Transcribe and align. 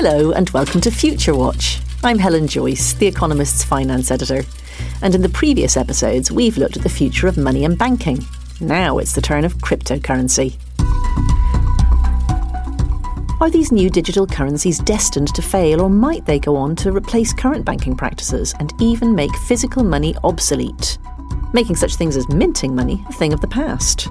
Hello, 0.00 0.30
and 0.30 0.48
welcome 0.50 0.80
to 0.82 0.92
Future 0.92 1.34
Watch. 1.34 1.80
I'm 2.04 2.20
Helen 2.20 2.46
Joyce, 2.46 2.92
The 2.92 3.08
Economist's 3.08 3.64
finance 3.64 4.12
editor. 4.12 4.44
And 5.02 5.12
in 5.12 5.22
the 5.22 5.28
previous 5.28 5.76
episodes, 5.76 6.30
we've 6.30 6.56
looked 6.56 6.76
at 6.76 6.84
the 6.84 6.88
future 6.88 7.26
of 7.26 7.36
money 7.36 7.64
and 7.64 7.76
banking. 7.76 8.24
Now 8.60 8.98
it's 8.98 9.16
the 9.16 9.20
turn 9.20 9.44
of 9.44 9.56
cryptocurrency. 9.56 10.56
Are 13.40 13.50
these 13.50 13.72
new 13.72 13.90
digital 13.90 14.24
currencies 14.24 14.78
destined 14.78 15.34
to 15.34 15.42
fail, 15.42 15.80
or 15.80 15.90
might 15.90 16.24
they 16.26 16.38
go 16.38 16.54
on 16.54 16.76
to 16.76 16.92
replace 16.92 17.32
current 17.32 17.64
banking 17.64 17.96
practices 17.96 18.54
and 18.60 18.72
even 18.80 19.16
make 19.16 19.34
physical 19.48 19.82
money 19.82 20.14
obsolete? 20.22 20.96
Making 21.52 21.74
such 21.74 21.96
things 21.96 22.16
as 22.16 22.28
minting 22.28 22.72
money 22.72 23.04
a 23.08 23.12
thing 23.14 23.32
of 23.32 23.40
the 23.40 23.48
past. 23.48 24.06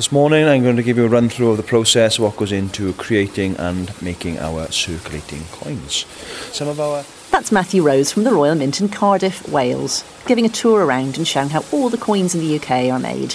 This 0.00 0.10
morning 0.10 0.48
I'm 0.48 0.62
going 0.62 0.76
to 0.76 0.82
give 0.82 0.96
you 0.96 1.04
a 1.04 1.08
run 1.08 1.28
through 1.28 1.50
of 1.50 1.58
the 1.58 1.62
process, 1.62 2.18
what 2.18 2.34
goes 2.38 2.52
into 2.52 2.94
creating 2.94 3.54
and 3.58 3.92
making 4.00 4.38
our 4.38 4.66
circulating 4.72 5.44
coins. 5.52 6.06
Some 6.54 6.68
of 6.68 6.80
our 6.80 7.04
That's 7.30 7.52
Matthew 7.52 7.82
Rose 7.82 8.10
from 8.10 8.24
the 8.24 8.32
Royal 8.32 8.54
Mint 8.54 8.80
in 8.80 8.88
Cardiff, 8.88 9.46
Wales, 9.50 10.02
giving 10.24 10.46
a 10.46 10.48
tour 10.48 10.86
around 10.86 11.18
and 11.18 11.28
showing 11.28 11.50
how 11.50 11.66
all 11.70 11.90
the 11.90 11.98
coins 11.98 12.34
in 12.34 12.40
the 12.40 12.56
UK 12.56 12.90
are 12.90 12.98
made. 12.98 13.34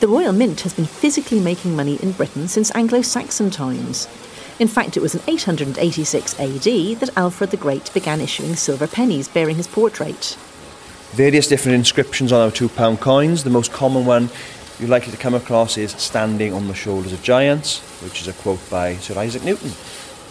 The 0.00 0.08
Royal 0.08 0.32
Mint 0.32 0.62
has 0.62 0.72
been 0.72 0.86
physically 0.86 1.40
making 1.40 1.76
money 1.76 1.96
in 1.96 2.12
Britain 2.12 2.48
since 2.48 2.74
Anglo 2.74 3.02
Saxon 3.02 3.50
times. 3.50 4.06
In 4.58 4.66
fact, 4.66 4.96
it 4.96 5.00
was 5.00 5.14
in 5.14 5.20
886 5.28 6.40
AD 6.40 7.00
that 7.00 7.18
Alfred 7.18 7.50
the 7.50 7.58
Great 7.58 7.92
began 7.92 8.22
issuing 8.22 8.56
silver 8.56 8.86
pennies 8.86 9.28
bearing 9.28 9.56
his 9.56 9.68
portrait. 9.68 10.38
various 11.12 11.46
different 11.46 11.76
inscriptions 11.76 12.32
on 12.32 12.40
our 12.40 12.50
£2 12.50 12.98
coins. 12.98 13.44
The 13.44 13.50
most 13.50 13.72
common 13.72 14.06
one 14.06 14.30
you're 14.84 14.90
likely 14.90 15.12
to 15.12 15.16
come 15.16 15.32
across 15.32 15.78
is 15.78 15.92
Standing 15.92 16.52
on 16.52 16.68
the 16.68 16.74
Shoulders 16.74 17.14
of 17.14 17.22
Giants, 17.22 17.80
which 18.02 18.20
is 18.20 18.28
a 18.28 18.34
quote 18.34 18.60
by 18.68 18.96
Sir 18.96 19.18
Isaac 19.18 19.42
Newton. 19.42 19.72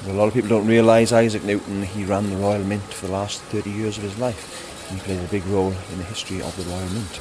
A 0.07 0.13
lot 0.13 0.27
of 0.27 0.35
people 0.35 0.47
don't 0.47 0.67
realise 0.67 1.11
Isaac 1.11 1.43
Newton, 1.43 1.81
he 1.81 2.05
ran 2.05 2.29
the 2.29 2.35
Royal 2.35 2.63
Mint 2.63 2.83
for 2.83 3.07
the 3.07 3.13
last 3.13 3.41
30 3.41 3.71
years 3.71 3.97
of 3.97 4.03
his 4.03 4.15
life. 4.19 4.91
He 4.91 4.99
played 4.99 5.23
a 5.23 5.27
big 5.29 5.43
role 5.47 5.73
in 5.91 5.97
the 5.97 6.03
history 6.03 6.39
of 6.39 6.55
the 6.55 6.61
Royal 6.69 6.87
Mint. 6.89 7.19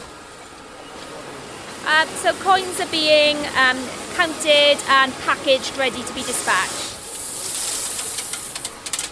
Um, 1.86 2.06
so 2.20 2.34
coins 2.34 2.78
are 2.80 2.90
being 2.90 3.38
um, 3.56 3.78
counted 4.12 4.76
and 4.90 5.10
packaged, 5.24 5.78
ready 5.78 6.02
to 6.02 6.12
be 6.12 6.20
dispatched. 6.20 6.90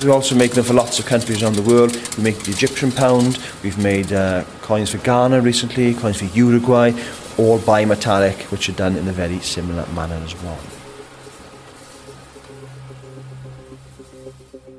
We 0.05 0.11
also 0.11 0.35
make 0.35 0.53
them 0.53 0.65
for 0.65 0.75
lots 0.75 0.99
of 0.99 1.07
countries 1.07 1.43
around 1.43 1.55
the 1.57 1.63
world. 1.63 1.97
We 2.19 2.23
make 2.23 2.39
the 2.41 2.51
Egyptian 2.51 2.93
pound, 2.93 3.39
we've 3.63 3.79
made 3.79 4.13
uh, 4.13 4.45
coins 4.61 4.91
for 4.91 4.99
Ghana 4.99 5.41
recently, 5.41 5.95
coins 5.95 6.19
for 6.19 6.27
Uruguay, 6.37 6.93
all 7.41 7.59
bimetallic, 7.59 8.51
which 8.51 8.69
are 8.69 8.73
done 8.73 8.97
in 8.97 9.09
a 9.09 9.13
very 9.13 9.41
similar 9.41 9.87
manner 9.95 10.17
as 10.17 10.35
well. 10.43 10.59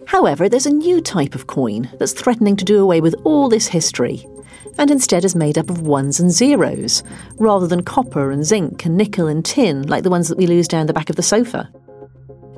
However, 0.05 0.47
there's 0.47 0.67
a 0.67 0.71
new 0.71 1.01
type 1.01 1.33
of 1.33 1.47
coin 1.47 1.89
that's 1.97 2.13
threatening 2.13 2.55
to 2.57 2.65
do 2.65 2.79
away 2.79 3.01
with 3.01 3.15
all 3.23 3.49
this 3.49 3.67
history, 3.67 4.27
and 4.77 4.91
instead 4.91 5.25
is 5.25 5.35
made 5.35 5.57
up 5.57 5.69
of 5.69 5.81
ones 5.81 6.19
and 6.19 6.29
zeros, 6.29 7.01
rather 7.37 7.65
than 7.65 7.81
copper 7.83 8.29
and 8.29 8.45
zinc 8.45 8.85
and 8.85 8.95
nickel 8.95 9.27
and 9.27 9.43
tin 9.43 9.87
like 9.87 10.03
the 10.03 10.09
ones 10.09 10.27
that 10.27 10.37
we 10.37 10.45
lose 10.45 10.67
down 10.67 10.85
the 10.85 10.93
back 10.93 11.09
of 11.09 11.15
the 11.15 11.23
sofa. 11.23 11.71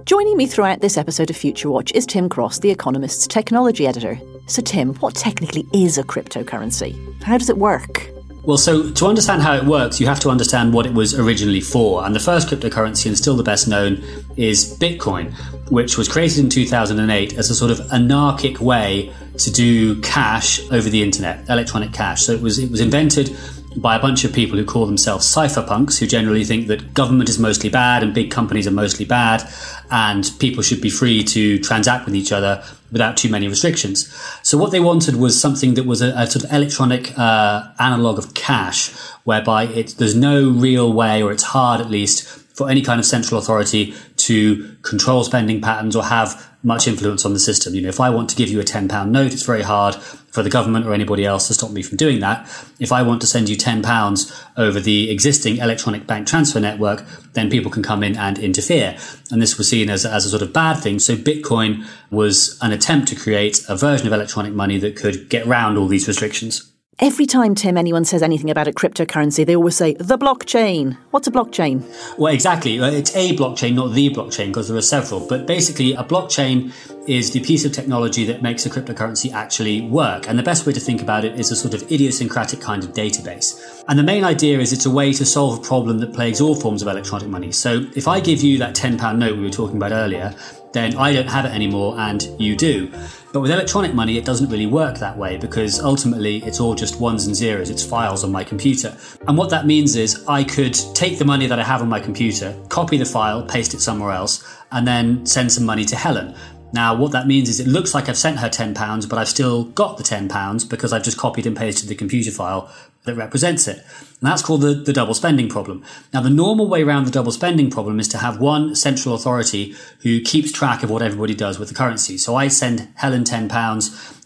Joining 0.06 0.36
me 0.36 0.48
throughout 0.48 0.82
this 0.82 0.98
episode 0.98 1.30
of 1.30 1.38
Future 1.38 1.70
Watch 1.70 1.94
is 1.94 2.06
Tim 2.06 2.28
Cross, 2.28 2.60
The 2.60 2.72
Economist's 2.72 3.26
technology 3.26 3.88
editor. 3.88 4.20
So, 4.48 4.62
Tim, 4.62 4.96
what 4.96 5.16
technically 5.16 5.64
is 5.74 5.98
a 5.98 6.04
cryptocurrency? 6.04 7.24
How 7.24 7.38
does 7.38 7.50
it 7.50 7.58
work? 7.58 8.13
Well, 8.46 8.58
so 8.58 8.92
to 8.92 9.06
understand 9.06 9.42
how 9.42 9.56
it 9.56 9.64
works, 9.64 10.02
you 10.02 10.08
have 10.08 10.20
to 10.22 10.30
understand 10.30 10.74
what 10.74 10.86
it 10.86 10.94
was 10.94 11.18
originally 11.18 11.62
for. 11.62 12.06
And 12.06 12.14
the 12.14 12.20
first 12.20 12.50
cryptocurrency, 12.50 13.06
and 13.06 13.18
still 13.18 13.38
the 13.38 13.44
best 13.44 13.70
known, 13.70 14.04
is 14.36 14.78
Bitcoin, 14.78 15.34
which 15.72 15.98
was 15.98 16.10
created 16.10 16.40
in 16.40 16.50
2008 16.50 17.38
as 17.38 17.50
a 17.50 17.56
sort 17.56 17.72
of 17.72 17.80
anarchic 17.94 18.60
way 18.60 19.14
to 19.38 19.50
do 19.50 20.00
cash 20.02 20.60
over 20.72 20.90
the 20.90 21.02
internet, 21.02 21.48
electronic 21.48 21.94
cash. 21.94 22.24
So 22.24 22.34
it 22.34 22.42
was 22.42 22.60
it 22.60 22.70
was 22.70 22.82
invented 22.82 23.30
by 23.76 23.96
a 23.96 24.00
bunch 24.00 24.24
of 24.24 24.34
people 24.34 24.58
who 24.58 24.66
call 24.66 24.86
themselves 24.86 25.26
cypherpunks, 25.26 26.00
who 26.00 26.08
generally 26.08 26.44
think 26.44 26.68
that 26.68 26.94
government 26.94 27.30
is 27.30 27.40
mostly 27.40 27.70
bad 27.70 28.04
and 28.04 28.14
big 28.14 28.32
companies 28.32 28.68
are 28.68 28.72
mostly 28.72 29.06
bad, 29.06 29.48
and 29.92 30.32
people 30.40 30.64
should 30.64 30.82
be 30.82 30.90
free 30.90 31.24
to 31.24 31.60
transact 31.60 32.06
with 32.06 32.16
each 32.16 32.32
other 32.32 32.64
without 32.92 33.18
too 33.18 33.30
many 33.30 33.48
restrictions. 33.48 34.14
So 34.44 34.58
what 34.58 34.72
they 34.72 34.80
wanted 34.80 35.16
was 35.16 35.40
something 35.40 35.74
that 35.74 35.86
was 35.86 36.02
a, 36.02 36.10
a 36.16 36.28
sort 36.28 36.46
of 36.46 36.54
electronic 36.54 37.18
uh, 37.18 37.70
analog 37.80 38.18
of 38.18 38.34
cash, 38.34 38.92
whereby 39.24 39.66
it, 39.66 39.96
there's 39.98 40.16
no 40.16 40.50
real 40.50 40.94
way, 40.94 41.24
or 41.24 41.32
it's 41.32 41.44
hard 41.44 41.82
at 41.82 41.90
least, 41.90 42.28
for 42.54 42.70
any 42.70 42.82
kind 42.84 43.00
of 43.00 43.06
central 43.06 43.40
authority 43.40 43.96
to 44.18 44.76
control 44.84 45.24
spending 45.24 45.60
patterns 45.60 45.96
or 45.96 46.04
have 46.06 46.53
much 46.64 46.88
influence 46.88 47.26
on 47.26 47.34
the 47.34 47.40
system. 47.40 47.76
You 47.76 47.82
know, 47.82 47.90
if 47.90 48.00
I 48.00 48.10
want 48.10 48.30
to 48.30 48.36
give 48.36 48.50
you 48.50 48.60
a 48.60 48.64
£10 48.64 49.10
note, 49.10 49.34
it's 49.34 49.44
very 49.44 49.62
hard 49.62 49.96
for 49.96 50.42
the 50.42 50.50
government 50.50 50.86
or 50.86 50.94
anybody 50.94 51.26
else 51.26 51.48
to 51.48 51.54
stop 51.54 51.72
me 51.72 51.84
from 51.84 51.98
doing 51.98 52.20
that. 52.22 52.48
If 52.80 52.92
I 52.92 53.04
want 53.04 53.22
to 53.22 53.28
send 53.28 53.50
you 53.50 53.58
£10 53.58 54.48
over 54.58 54.80
the 54.80 55.12
existing 55.12 55.58
electronic 55.58 56.08
bank 56.08 56.28
transfer 56.28 56.60
network, 56.60 57.06
then 57.34 57.50
people 57.50 57.70
can 57.70 57.84
come 57.84 58.02
in 58.02 58.16
and 58.16 58.40
interfere. 58.40 58.98
And 59.30 59.42
this 59.42 59.58
was 59.58 59.70
seen 59.70 59.90
as, 59.90 60.06
as 60.06 60.26
a 60.26 60.30
sort 60.30 60.42
of 60.42 60.54
bad 60.54 60.76
thing. 60.76 61.00
So 61.00 61.16
Bitcoin 61.16 61.86
was 62.10 62.58
an 62.62 62.72
attempt 62.72 63.10
to 63.10 63.16
create 63.16 63.64
a 63.68 63.76
version 63.76 64.08
of 64.08 64.14
electronic 64.14 64.54
money 64.54 64.80
that 64.80 64.96
could 64.96 65.30
get 65.30 65.46
around 65.46 65.78
all 65.78 65.88
these 65.88 66.08
restrictions. 66.08 66.73
Every 67.00 67.26
time, 67.26 67.56
Tim, 67.56 67.76
anyone 67.76 68.06
says 68.06 68.22
anything 68.22 68.52
about 68.52 68.68
a 68.68 68.72
cryptocurrency, 68.72 69.44
they 69.44 69.56
always 69.56 69.76
say 69.76 69.96
the 69.96 70.18
blockchain. 70.18 70.96
What's 71.10 71.28
a 71.28 71.32
blockchain? 71.32 71.84
Well, 72.20 72.32
exactly. 72.32 72.78
It's 72.78 73.16
a 73.16 73.36
blockchain, 73.36 73.74
not 73.74 73.94
the 73.94 74.12
blockchain, 74.12 74.48
because 74.48 74.68
there 74.68 74.78
are 74.78 74.82
several. 74.82 75.28
But 75.28 75.48
basically, 75.48 75.94
a 75.94 76.04
blockchain 76.04 76.72
is 77.08 77.32
the 77.32 77.40
piece 77.40 77.66
of 77.66 77.72
technology 77.72 78.26
that 78.26 78.44
makes 78.44 78.68
a 78.68 78.70
cryptocurrency 78.70 79.34
actually 79.34 79.82
work. 79.82 80.30
And 80.30 80.38
the 80.38 80.44
best 80.44 80.68
way 80.68 80.74
to 80.74 80.80
think 80.80 81.02
about 81.02 81.26
it 81.26 81.40
is 81.40 81.50
a 81.50 81.56
sort 81.56 81.74
of 81.74 81.82
idiosyncratic 81.92 82.62
kind 82.62 82.84
of 82.84 82.94
database. 82.94 83.84
And 83.88 83.98
the 83.98 84.04
main 84.04 84.24
idea 84.24 84.60
is 84.60 84.72
it's 84.72 84.86
a 84.86 84.92
way 84.92 85.14
to 85.14 85.26
solve 85.26 85.58
a 85.58 85.62
problem 85.62 85.98
that 85.98 86.14
plagues 86.14 86.40
all 86.42 86.54
forms 86.54 86.84
of 86.84 86.88
electronic 86.88 87.28
money. 87.28 87.52
So 87.52 87.88
if 87.96 88.08
I 88.08 88.20
give 88.20 88.44
you 88.44 88.60
that 88.60 88.76
£10 88.76 89.18
note 89.18 89.36
we 89.36 89.42
were 89.42 89.50
talking 89.50 89.78
about 89.78 89.94
earlier, 89.94 90.36
then 90.74 90.96
I 90.96 91.12
don't 91.14 91.28
have 91.28 91.46
it 91.46 91.54
anymore 91.54 91.96
and 91.98 92.24
you 92.40 92.56
do. 92.56 92.92
But 93.34 93.40
with 93.40 93.50
electronic 93.50 93.96
money, 93.96 94.20
it 94.20 94.26
doesn't 94.26 94.52
really 94.52 94.68
work 94.68 95.00
that 95.00 95.18
way 95.18 95.38
because 95.38 95.80
ultimately 95.80 96.38
it's 96.44 96.60
all 96.60 96.76
just 96.76 97.00
ones 97.00 97.26
and 97.26 97.36
zeros. 97.36 97.72
It's 97.72 97.84
files 97.84 98.24
on 98.24 98.32
my 98.32 98.44
computer. 98.44 98.96
And 99.28 99.36
what 99.36 99.50
that 99.50 99.66
means 99.66 99.96
is 99.96 100.24
I 100.28 100.44
could 100.44 100.76
take 100.94 101.18
the 101.18 101.26
money 101.26 101.48
that 101.48 101.58
I 101.58 101.64
have 101.64 101.82
on 101.82 101.90
my 101.90 102.00
computer, 102.00 102.56
copy 102.70 102.96
the 102.96 103.06
file, 103.06 103.42
paste 103.42 103.74
it 103.74 103.82
somewhere 103.82 104.12
else, 104.12 104.44
and 104.72 104.88
then 104.88 105.26
send 105.26 105.52
some 105.52 105.66
money 105.66 105.84
to 105.84 105.96
Helen. 105.96 106.36
Now, 106.74 106.96
what 106.96 107.12
that 107.12 107.28
means 107.28 107.50
is 107.50 107.60
it 107.60 107.68
looks 107.68 107.94
like 107.94 108.10
I've 108.10 108.18
sent 108.18 108.40
her 108.40 108.50
£10, 108.50 109.08
but 109.08 109.20
I've 109.20 109.30
still 109.30 109.66
got 109.66 109.98
the 109.98 110.04
£10 110.04 110.70
because 110.70 110.92
I've 110.92 111.04
just 111.04 111.18
copied 111.18 111.46
and 111.46 111.56
pasted 111.56 111.88
the 111.88 111.96
computer 111.96 112.32
file 112.32 112.74
that 113.04 113.16
represents 113.16 113.68
it. 113.68 113.78
And 113.78 114.32
that's 114.32 114.42
called 114.42 114.62
the, 114.62 114.74
the 114.74 114.94
double 114.94 115.14
spending 115.14 115.50
problem. 115.50 115.84
Now, 116.14 116.22
the 116.22 116.30
normal 116.30 116.68
way 116.68 116.82
around 116.82 117.06
the 117.06 117.12
double 117.12 117.32
spending 117.32 117.70
problem 117.70 118.00
is 118.00 118.08
to 118.10 118.18
have 118.18 118.40
one 118.40 118.76
central 118.76 119.14
authority 119.14 119.76
who 120.02 120.20
keeps 120.22 120.52
track 120.52 120.82
of 120.84 120.90
what 120.90 121.02
everybody 121.02 121.36
does 121.36 121.60
with 121.60 121.70
the 121.70 121.76
currency. 121.76 122.18
So 122.18 122.36
I 122.36 122.48
send 122.48 122.90
Helen 122.96 123.24
£10 123.24 123.50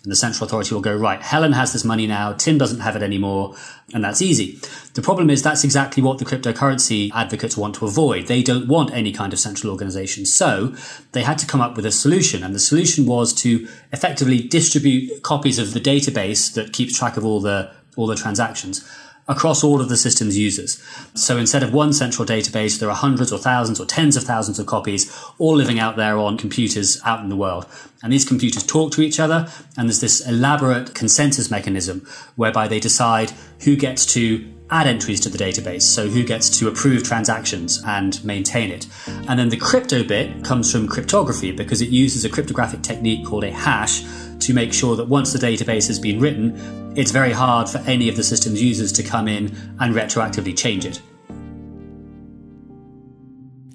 and 0.08 0.12
the 0.14 0.16
central 0.16 0.48
authority 0.48 0.74
will 0.74 0.80
go, 0.80 0.96
right, 0.96 1.22
Helen 1.22 1.52
has 1.52 1.74
this 1.74 1.84
money 1.84 2.08
now, 2.08 2.32
Tim 2.32 2.58
doesn't 2.58 2.80
have 2.80 2.96
it 2.96 3.04
anymore, 3.04 3.58
and 3.94 4.06
that's 4.06 4.22
easy. 4.22 4.58
The 4.94 5.02
problem 5.02 5.30
is 5.30 5.44
that's 5.44 5.66
exactly 5.66 6.02
what 6.02 6.18
the 6.18 6.24
cryptocurrency 6.24 7.12
advocates 7.14 7.58
want 7.58 7.76
to 7.76 7.86
avoid. 7.86 8.28
They 8.28 8.42
don't 8.42 8.70
want 8.70 8.94
any 8.94 9.12
kind 9.12 9.34
of 9.34 9.40
central 9.40 9.70
organization. 9.70 10.26
So 10.26 10.74
they 11.12 11.24
had 11.24 11.38
to 11.40 11.46
come 11.46 11.60
up 11.60 11.76
with 11.76 11.86
a 11.86 11.92
solution. 11.92 12.42
And 12.42 12.56
the 12.56 12.60
solution 12.60 13.06
was 13.06 13.34
to 13.42 13.68
effectively 13.92 14.40
distribute 14.40 15.24
copies 15.24 15.60
of 15.60 15.74
the 15.74 15.82
database 15.82 16.54
that 16.54 16.72
keeps 16.72 16.98
track 16.98 17.18
of 17.18 17.26
all 17.26 17.42
the, 17.42 17.70
all 17.98 18.08
the 18.08 18.16
transactions 18.16 18.90
across 19.28 19.64
all 19.64 19.82
of 19.82 19.90
the 19.90 19.98
system's 19.98 20.38
users. 20.38 20.82
So 21.14 21.38
instead 21.38 21.64
of 21.64 21.74
one 21.74 21.94
central 21.94 22.26
database, 22.26 22.80
there 22.80 22.90
are 22.90 22.96
hundreds 22.96 23.32
or 23.32 23.40
thousands 23.40 23.80
or 23.80 23.86
tens 23.86 24.16
of 24.16 24.24
thousands 24.24 24.60
of 24.60 24.66
copies 24.66 25.14
all 25.38 25.56
living 25.56 25.80
out 25.80 25.98
there 25.98 26.18
on 26.18 26.38
computers 26.38 27.02
out 27.06 27.22
in 27.22 27.30
the 27.30 27.36
world. 27.36 27.66
And 28.02 28.14
these 28.14 28.26
computers 28.26 28.64
talk 28.64 28.92
to 28.94 29.02
each 29.02 29.20
other, 29.20 29.50
and 29.76 29.90
there's 29.90 30.02
this 30.02 30.26
elaborate 30.28 30.94
consensus 30.94 31.52
mechanism 31.52 32.08
whereby 32.36 32.68
they 32.68 32.80
decide 32.80 33.32
who 33.64 33.76
gets 33.76 34.06
to 34.14 34.54
add 34.70 34.86
entries 34.86 35.20
to 35.22 35.30
the 35.30 35.38
database, 35.38 35.84
so 35.84 36.08
who 36.08 36.24
gets 36.24 36.60
to 36.60 36.68
approve 36.68 37.04
transactions 37.04 37.82
and 37.86 38.24
maintain 38.26 38.70
it. 38.70 38.86
And 39.08 39.40
then 39.40 39.50
the 39.50 39.58
crypto 39.58 40.04
bit 40.04 40.44
comes 40.44 40.72
from 40.72 40.88
cryptography 40.88 41.52
because 41.52 41.82
it 41.82 41.90
uses 41.90 42.26
a 42.26 42.30
cryptographic 42.30 42.82
technique 42.82 43.26
called 43.26 43.46
a 43.46 43.52
hash 43.52 44.04
to 44.40 44.54
make 44.54 44.74
sure 44.74 44.96
that 44.96 45.08
once 45.08 45.34
the 45.34 45.40
database 45.40 45.88
has 45.88 46.00
been 46.00 46.20
written, 46.20 46.94
it's 46.96 47.12
very 47.12 47.32
hard 47.32 47.70
for 47.70 47.80
any 47.80 48.10
of 48.10 48.16
the 48.16 48.24
system's 48.24 48.62
users 48.62 48.92
to 48.94 49.04
come 49.04 49.28
in 49.28 49.56
and 49.80 49.94
retroactively 49.94 50.58
change 50.58 50.86
it. 50.86 51.02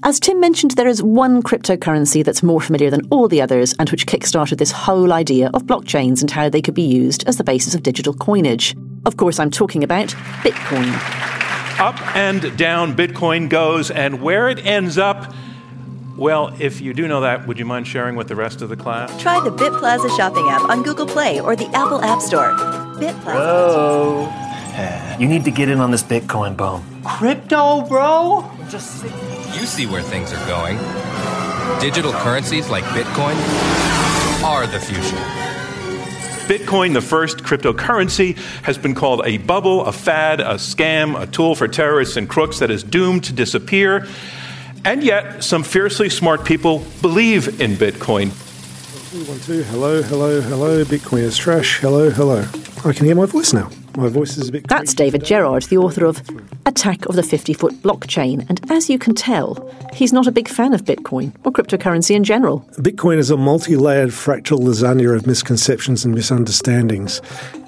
As 0.04 0.18
Tim 0.18 0.40
mentioned, 0.40 0.72
there 0.72 0.88
is 0.88 1.00
one 1.00 1.44
cryptocurrency 1.44 2.24
that's 2.24 2.42
more 2.42 2.60
familiar 2.60 2.90
than 2.90 3.06
all 3.10 3.28
the 3.28 3.40
others 3.40 3.72
and 3.78 3.88
which 3.90 4.06
kickstarted 4.06 4.58
this 4.58 4.72
whole 4.72 5.12
idea 5.12 5.48
of 5.54 5.62
blockchains 5.62 6.20
and 6.20 6.30
how 6.30 6.48
they 6.48 6.60
could 6.60 6.74
be 6.74 6.82
used 6.82 7.22
as 7.28 7.36
the 7.36 7.44
basis 7.44 7.76
of 7.76 7.84
digital 7.84 8.12
coinage. 8.12 8.74
Of 9.06 9.16
course, 9.16 9.38
I'm 9.38 9.50
talking 9.50 9.84
about 9.84 10.08
Bitcoin. 10.42 10.92
up 11.78 12.16
and 12.16 12.56
down 12.56 12.96
Bitcoin 12.96 13.48
goes, 13.48 13.92
and 13.92 14.20
where 14.20 14.48
it 14.48 14.66
ends 14.66 14.98
up. 14.98 15.32
Well, 16.16 16.54
if 16.60 16.80
you 16.80 16.92
do 16.92 17.08
know 17.08 17.22
that, 17.22 17.46
would 17.46 17.58
you 17.58 17.64
mind 17.64 17.86
sharing 17.86 18.16
with 18.16 18.28
the 18.28 18.36
rest 18.36 18.60
of 18.60 18.68
the 18.68 18.76
class? 18.76 19.20
Try 19.20 19.40
the 19.40 19.50
Bit 19.50 19.72
Plaza 19.74 20.08
shopping 20.10 20.46
app 20.48 20.68
on 20.68 20.82
Google 20.82 21.06
Play 21.06 21.40
or 21.40 21.56
the 21.56 21.66
Apple 21.68 22.02
App 22.02 22.20
Store. 22.20 22.50
Bit 22.98 23.14
Plaza. 23.20 23.38
Whoa. 23.38 25.18
You 25.18 25.28
need 25.28 25.44
to 25.44 25.50
get 25.50 25.68
in 25.68 25.78
on 25.80 25.90
this 25.90 26.02
Bitcoin 26.02 26.56
boom. 26.56 26.84
Crypto, 27.04 27.82
bro? 27.82 28.50
Just 28.68 29.04
you 29.04 29.66
see 29.66 29.86
where 29.86 30.02
things 30.02 30.32
are 30.32 30.46
going. 30.46 30.78
Digital 31.80 32.12
currencies 32.12 32.68
like 32.68 32.84
Bitcoin 32.84 33.36
are 34.44 34.66
the 34.66 34.80
future. 34.80 35.16
Bitcoin, 36.46 36.92
the 36.92 37.00
first 37.00 37.38
cryptocurrency, 37.38 38.36
has 38.64 38.76
been 38.76 38.94
called 38.94 39.22
a 39.24 39.38
bubble, 39.38 39.84
a 39.84 39.92
fad, 39.92 40.40
a 40.40 40.54
scam, 40.54 41.20
a 41.20 41.26
tool 41.26 41.54
for 41.54 41.68
terrorists 41.68 42.16
and 42.16 42.28
crooks 42.28 42.58
that 42.58 42.70
is 42.70 42.82
doomed 42.82 43.24
to 43.24 43.32
disappear. 43.32 44.08
And 44.84 45.04
yet, 45.04 45.44
some 45.44 45.62
fiercely 45.62 46.08
smart 46.10 46.44
people 46.44 46.84
believe 47.00 47.60
in 47.60 47.72
Bitcoin. 47.72 48.30
One, 49.28 49.38
two, 49.40 49.62
hello, 49.64 50.02
hello, 50.02 50.40
hello. 50.40 50.84
Bitcoin 50.84 51.22
is 51.22 51.36
trash. 51.36 51.78
Hello, 51.78 52.10
hello. 52.10 52.44
I 52.84 52.92
can 52.92 53.06
hear 53.06 53.14
my 53.14 53.26
voice 53.26 53.52
now. 53.52 53.70
My 53.96 54.08
voice 54.08 54.36
is 54.38 54.48
a 54.48 54.52
bit. 54.52 54.66
That's 54.66 54.94
David 54.94 55.24
Gerard, 55.24 55.64
the 55.64 55.76
author 55.76 56.06
of 56.06 56.20
Attack 56.66 57.06
of 57.06 57.14
the 57.14 57.22
50 57.22 57.52
Foot 57.52 57.74
Blockchain. 57.82 58.48
And 58.48 58.60
as 58.72 58.88
you 58.88 58.98
can 58.98 59.14
tell, 59.14 59.70
he's 59.92 60.12
not 60.12 60.26
a 60.26 60.32
big 60.32 60.48
fan 60.48 60.72
of 60.72 60.84
Bitcoin 60.84 61.32
or 61.44 61.52
cryptocurrency 61.52 62.16
in 62.16 62.24
general. 62.24 62.60
Bitcoin 62.78 63.18
is 63.18 63.30
a 63.30 63.36
multi 63.36 63.76
layered 63.76 64.10
fractal 64.10 64.58
lasagna 64.58 65.14
of 65.14 65.26
misconceptions 65.26 66.04
and 66.04 66.14
misunderstandings. 66.14 67.20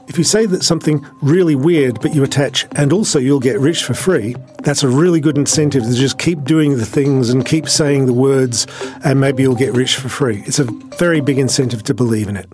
If 0.06 0.19
you 0.19 0.25
say 0.25 0.47
that 0.47 0.62
something 0.62 1.05
really 1.23 1.55
weird, 1.55 2.01
but 2.01 2.15
you 2.15 2.23
attach, 2.23 2.67
and 2.73 2.93
also 2.93 3.19
you'll 3.19 3.41
get 3.41 3.59
rich 3.59 3.85
for 3.85 3.95
free, 3.95 4.37
that's 4.62 4.83
a 4.83 4.89
really 4.89 5.19
good 5.19 5.39
incentive 5.39 5.83
to 5.83 5.95
just 5.95 6.19
keep 6.19 6.45
doing 6.45 6.77
the 6.77 6.85
things 6.87 7.31
and 7.31 7.45
keep 7.45 7.69
saying 7.69 8.06
the 8.06 8.12
words, 8.12 8.67
and 9.05 9.19
maybe 9.19 9.43
you'll 9.43 9.55
get 9.55 9.73
rich 9.73 9.97
for 9.97 10.09
free. 10.09 10.43
It's 10.47 10.59
a 10.59 10.65
very 10.99 11.21
big 11.21 11.39
incentive 11.39 11.83
to 11.85 11.95
believe 11.95 12.29
in 12.29 12.37
it. 12.37 12.49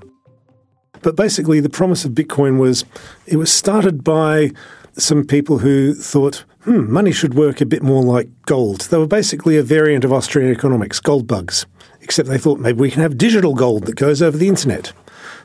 But 1.03 1.17
basically, 1.17 1.61
the 1.61 1.71
promise 1.71 2.05
of 2.05 2.13
Bitcoin 2.13 2.59
was 2.59 2.85
it 3.27 3.37
was 3.37 3.53
started 3.53 4.05
by 4.05 4.53
some 4.97 5.25
people 5.25 5.59
who 5.59 5.95
thought, 5.95 6.45
hmm, 6.63 6.91
money 6.93 7.13
should 7.13 7.35
work 7.35 7.61
a 7.61 7.67
bit 7.67 7.83
more 7.83 8.03
like 8.03 8.29
gold. 8.47 8.83
They 8.83 8.99
were 8.99 9.07
basically 9.07 9.57
a 9.57 9.63
variant 9.63 10.05
of 10.05 10.13
Austrian 10.13 10.53
economics, 10.53 11.01
gold 11.01 11.27
bugs, 11.27 11.67
except 12.01 12.29
they 12.29 12.39
thought 12.39 12.61
maybe 12.61 12.81
we 12.81 12.91
can 12.91 13.03
have 13.03 13.19
digital 13.19 13.55
gold 13.55 13.87
that 13.87 13.97
goes 13.97 14.23
over 14.23 14.37
the 14.37 14.49
internet. 14.49 14.93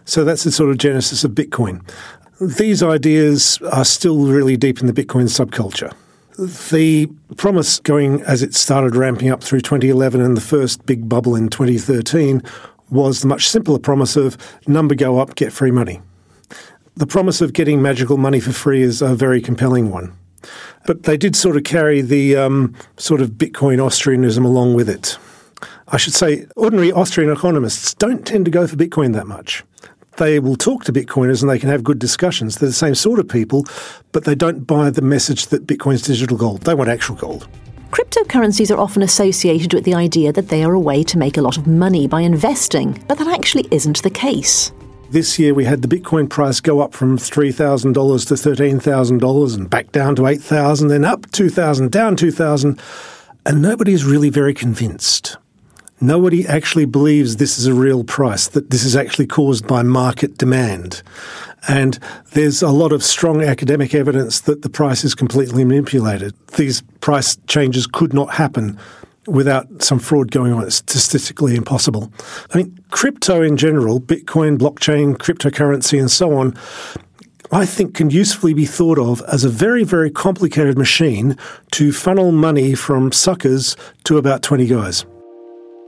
So 0.06 0.24
that's 0.24 0.44
the 0.44 0.52
sort 0.52 0.70
of 0.70 0.78
genesis 0.78 1.24
of 1.24 1.32
Bitcoin. 1.32 1.82
These 2.40 2.84
ideas 2.84 3.60
are 3.72 3.86
still 3.86 4.26
really 4.26 4.58
deep 4.58 4.82
in 4.82 4.88
the 4.88 4.94
Bitcoin 4.94 5.30
subculture. 5.30 5.94
The 6.70 7.08
promise 7.38 7.80
going 7.80 8.22
as 8.24 8.44
it 8.44 8.54
started 8.54 8.96
ramping 8.96 9.30
up 9.30 9.42
through 9.42 9.62
2011 9.62 10.20
and 10.20 10.36
the 10.36 10.42
first 10.42 10.86
big 10.86 11.08
bubble 11.08 11.36
in 11.36 11.48
2013 11.50 12.42
was 12.90 13.22
the 13.22 13.28
much 13.28 13.48
simpler 13.48 13.80
promise 13.80 14.18
of 14.18 14.38
number 14.68 14.96
go 14.96 15.20
up, 15.20 15.36
get 15.36 15.54
free 15.54 15.72
money. 15.72 16.02
The 16.98 17.08
promise 17.08 17.42
of 17.42 17.54
getting 17.54 17.82
magical 17.82 18.18
money 18.18 18.40
for 18.40 18.52
free 18.52 18.82
is 18.82 19.02
a 19.02 19.16
very 19.16 19.42
compelling 19.42 19.90
one. 19.90 20.14
But 20.86 21.04
they 21.04 21.18
did 21.18 21.36
sort 21.36 21.58
of 21.58 21.64
carry 21.64 22.02
the 22.02 22.36
um, 22.36 22.76
sort 22.98 23.22
of 23.22 23.32
Bitcoin 23.32 23.80
Austrianism 23.80 24.46
along 24.46 24.76
with 24.76 24.90
it. 24.90 25.18
I 25.88 25.98
should 25.98 26.14
say, 26.14 26.48
ordinary 26.56 26.92
Austrian 26.92 27.32
economists 27.32 27.94
don't 27.94 28.26
tend 28.26 28.46
to 28.46 28.52
go 28.52 28.66
for 28.68 28.76
Bitcoin 28.76 29.14
that 29.14 29.28
much 29.28 29.64
they 30.18 30.40
will 30.40 30.56
talk 30.56 30.84
to 30.86 30.94
Bitcoiners 30.94 31.42
and 31.42 31.50
they 31.50 31.60
can 31.60 31.70
have 31.70 31.84
good 31.84 32.00
discussions. 32.00 32.58
They're 32.58 32.70
the 32.70 32.74
same 32.74 32.96
sort 32.96 33.20
of 33.20 33.28
people, 33.28 33.66
but 34.12 34.24
they 34.24 34.36
don't 34.36 34.66
buy 34.66 34.90
the 34.90 35.02
message 35.02 35.48
that 35.48 35.68
Bitcoin's 35.68 36.02
digital 36.02 36.38
gold. 36.38 36.62
They 36.62 36.74
want 36.74 36.90
actual 36.90 37.16
gold. 37.16 37.48
Cryptocurrencies 37.92 38.76
are 38.76 38.80
often 38.80 39.02
associated 39.02 39.74
with 39.74 39.86
the 39.86 39.94
idea 39.94 40.34
that 40.34 40.50
they 40.50 40.64
are 40.64 40.74
a 40.74 40.80
way 40.80 41.04
to 41.04 41.18
make 41.18 41.38
a 41.38 41.42
lot 41.42 41.58
of 41.58 41.68
money 41.68 42.08
by 42.08 42.22
investing, 42.22 43.02
but 43.08 43.18
that 43.18 43.28
actually 43.28 43.68
isn't 43.72 44.04
the 44.04 44.10
case. 44.10 44.72
This 45.12 45.40
year 45.40 45.54
we 45.54 45.66
had 45.66 45.82
the 45.82 45.88
Bitcoin 45.88 46.30
price 46.30 46.60
go 46.60 46.82
up 46.82 46.94
from 46.94 47.18
$3,000 47.18 47.94
to 48.28 48.34
$13,000 48.34 49.56
and 49.56 49.70
back 49.70 49.92
down 49.92 50.16
to 50.16 50.28
8,000, 50.28 50.88
then 50.88 51.06
up 51.06 51.30
2,000, 51.32 51.92
down 51.92 52.16
2,000, 52.16 52.80
and 53.46 53.62
nobody's 53.62 54.04
really 54.04 54.30
very 54.30 54.54
convinced. 54.54 55.38
Nobody 56.02 56.46
actually 56.46 56.86
believes 56.86 57.38
this 57.38 57.58
is 57.58 57.68
a 57.68 57.74
real 57.74 58.04
price, 58.04 58.48
that 58.50 58.70
this 58.70 58.84
is 58.84 58.96
actually 58.96 59.28
caused 59.28 59.66
by 59.66 59.82
market 59.82 60.38
demand. 60.38 61.02
And 61.68 61.98
there's 62.34 62.62
a 62.62 62.70
lot 62.70 62.92
of 62.92 63.04
strong 63.04 63.42
academic 63.42 63.96
evidence 63.96 64.42
that 64.42 64.62
the 64.62 64.70
price 64.70 65.04
is 65.04 65.16
completely 65.16 65.64
manipulated. 65.64 66.34
These 66.58 66.82
price 67.00 67.38
changes 67.48 67.88
could 67.88 68.14
not 68.14 68.34
happen 68.34 68.78
without 69.26 69.82
some 69.82 70.00
fraud 70.00 70.32
going 70.32 70.54
on. 70.54 70.64
It's 70.64 70.76
statistically 70.76 71.56
impossible. 71.56 72.12
I 72.54 72.58
mean, 72.58 72.78
crypto 72.92 73.42
in 73.42 73.58
general, 73.58 74.00
Bitcoin, 74.00 74.58
blockchain, 74.58 75.16
cryptocurrency, 75.16 76.00
and 76.00 76.12
so 76.12 76.38
on, 76.38 76.56
I 77.52 77.66
think 77.66 77.96
can 77.96 78.10
usefully 78.10 78.54
be 78.54 78.66
thought 78.66 79.00
of 79.00 79.22
as 79.32 79.44
a 79.44 79.50
very, 79.50 79.84
very 79.84 80.12
complicated 80.12 80.78
machine 80.78 81.38
to 81.72 81.92
funnel 81.92 82.32
money 82.32 82.76
from 82.76 83.12
suckers 83.12 83.76
to 84.04 84.18
about 84.18 84.42
20 84.44 84.68
guys. 84.68 85.06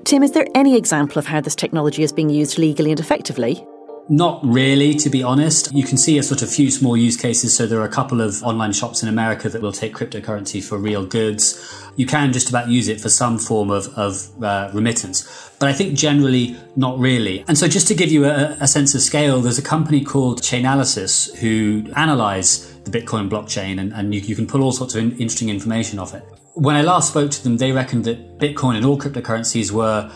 Tim, 0.03 0.23
is 0.23 0.31
there 0.31 0.45
any 0.55 0.77
example 0.77 1.19
of 1.19 1.25
how 1.25 1.41
this 1.41 1.55
technology 1.55 2.03
is 2.03 2.13
being 2.13 2.29
used 2.29 2.57
legally 2.57 2.91
and 2.91 2.99
effectively? 2.99 3.65
Not 4.09 4.39
really, 4.41 4.93
to 4.95 5.09
be 5.09 5.21
honest. 5.21 5.73
You 5.73 5.83
can 5.83 5.97
see 5.97 6.17
a 6.17 6.23
sort 6.23 6.41
of 6.41 6.49
few 6.49 6.71
small 6.71 6.95
use 6.95 7.17
cases. 7.17 7.53
So 7.53 7.67
there 7.67 7.79
are 7.81 7.85
a 7.85 7.89
couple 7.89 8.21
of 8.21 8.41
online 8.41 8.71
shops 8.71 9.03
in 9.03 9.09
America 9.09 9.49
that 9.49 9.61
will 9.61 9.73
take 9.73 9.93
cryptocurrency 9.93 10.63
for 10.63 10.77
real 10.77 11.05
goods. 11.05 11.61
You 11.97 12.05
can 12.05 12.31
just 12.31 12.49
about 12.49 12.69
use 12.69 12.87
it 12.87 13.01
for 13.01 13.09
some 13.09 13.37
form 13.37 13.69
of, 13.69 13.87
of 13.97 14.31
uh, 14.41 14.71
remittance. 14.73 15.51
But 15.59 15.67
I 15.67 15.73
think 15.73 15.97
generally 15.97 16.55
not 16.77 16.97
really. 16.99 17.43
And 17.49 17.57
so 17.57 17.67
just 17.67 17.87
to 17.89 17.95
give 17.95 18.09
you 18.09 18.25
a, 18.25 18.55
a 18.61 18.67
sense 18.67 18.95
of 18.95 19.01
scale, 19.01 19.41
there's 19.41 19.59
a 19.59 19.63
company 19.63 20.05
called 20.05 20.41
Chainalysis 20.41 21.35
who 21.39 21.91
analyze 21.97 22.73
the 22.83 22.91
Bitcoin 22.91 23.29
blockchain 23.29 23.77
and, 23.77 23.91
and 23.91 24.15
you, 24.15 24.21
you 24.21 24.37
can 24.37 24.47
pull 24.47 24.63
all 24.63 24.71
sorts 24.71 24.95
of 24.95 25.01
in, 25.01 25.11
interesting 25.13 25.49
information 25.49 25.99
off 25.99 26.13
it 26.13 26.23
when 26.57 26.75
I 26.75 26.81
last 26.81 27.09
spoke 27.09 27.29
to 27.29 27.43
them, 27.43 27.57
they 27.57 27.71
reckoned 27.71 28.05
that 28.05 28.39
Bitcoin 28.39 28.75
and 28.75 28.85
all 28.85 28.97
cryptocurrencies 28.97 29.71
were 29.71 30.11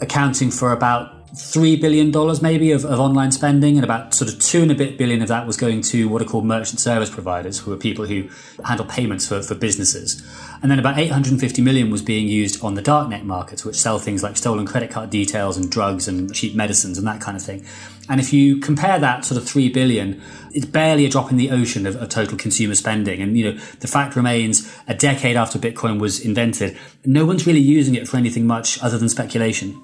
accounting 0.00 0.52
for 0.52 0.70
about 0.70 1.19
three 1.36 1.76
billion 1.76 2.10
dollars 2.10 2.42
maybe 2.42 2.72
of, 2.72 2.84
of 2.84 2.98
online 2.98 3.30
spending 3.30 3.76
and 3.76 3.84
about 3.84 4.12
sort 4.12 4.32
of 4.32 4.38
two 4.40 4.62
and 4.62 4.70
a 4.72 4.74
bit 4.74 4.98
billion 4.98 5.22
of 5.22 5.28
that 5.28 5.46
was 5.46 5.56
going 5.56 5.80
to 5.80 6.08
what 6.08 6.20
are 6.20 6.24
called 6.24 6.44
merchant 6.44 6.80
service 6.80 7.08
providers 7.08 7.60
who 7.60 7.72
are 7.72 7.76
people 7.76 8.04
who 8.04 8.28
handle 8.64 8.84
payments 8.84 9.28
for, 9.28 9.40
for 9.40 9.54
businesses. 9.54 10.26
And 10.60 10.70
then 10.70 10.78
about 10.78 10.98
850 10.98 11.62
million 11.62 11.90
was 11.90 12.02
being 12.02 12.26
used 12.26 12.62
on 12.64 12.74
the 12.74 12.82
darknet 12.82 13.22
markets 13.22 13.64
which 13.64 13.76
sell 13.76 14.00
things 14.00 14.24
like 14.24 14.36
stolen 14.36 14.66
credit 14.66 14.90
card 14.90 15.10
details 15.10 15.56
and 15.56 15.70
drugs 15.70 16.08
and 16.08 16.34
cheap 16.34 16.56
medicines 16.56 16.98
and 16.98 17.06
that 17.06 17.20
kind 17.20 17.36
of 17.36 17.42
thing. 17.44 17.64
And 18.08 18.20
if 18.20 18.32
you 18.32 18.56
compare 18.56 18.98
that 18.98 19.24
sort 19.24 19.40
of 19.40 19.48
3 19.48 19.68
billion 19.68 20.20
it's 20.52 20.66
barely 20.66 21.06
a 21.06 21.08
drop 21.08 21.30
in 21.30 21.36
the 21.36 21.52
ocean 21.52 21.86
of, 21.86 21.94
of 21.94 22.08
total 22.08 22.36
consumer 22.36 22.74
spending. 22.74 23.22
And 23.22 23.38
you 23.38 23.52
know 23.52 23.60
the 23.78 23.86
fact 23.86 24.16
remains 24.16 24.74
a 24.88 24.94
decade 24.94 25.36
after 25.36 25.60
bitcoin 25.60 26.00
was 26.00 26.18
invented 26.18 26.76
no 27.04 27.24
one's 27.24 27.46
really 27.46 27.60
using 27.60 27.94
it 27.94 28.08
for 28.08 28.16
anything 28.16 28.46
much 28.48 28.82
other 28.82 28.98
than 28.98 29.08
speculation 29.08 29.80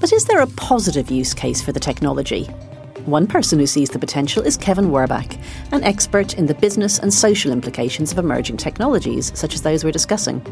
but 0.00 0.12
is 0.12 0.24
there 0.24 0.40
a 0.40 0.46
positive 0.46 1.10
use 1.10 1.34
case 1.34 1.60
for 1.60 1.72
the 1.72 1.80
technology? 1.80 2.44
One 3.04 3.26
person 3.26 3.58
who 3.58 3.66
sees 3.66 3.88
the 3.88 3.98
potential 3.98 4.42
is 4.42 4.56
Kevin 4.56 4.90
Werbach, 4.90 5.40
an 5.72 5.82
expert 5.82 6.34
in 6.34 6.46
the 6.46 6.54
business 6.54 6.98
and 6.98 7.12
social 7.12 7.52
implications 7.52 8.12
of 8.12 8.18
emerging 8.18 8.58
technologies, 8.58 9.32
such 9.34 9.54
as 9.54 9.62
those 9.62 9.82
we're 9.82 9.92
discussing. 9.92 10.44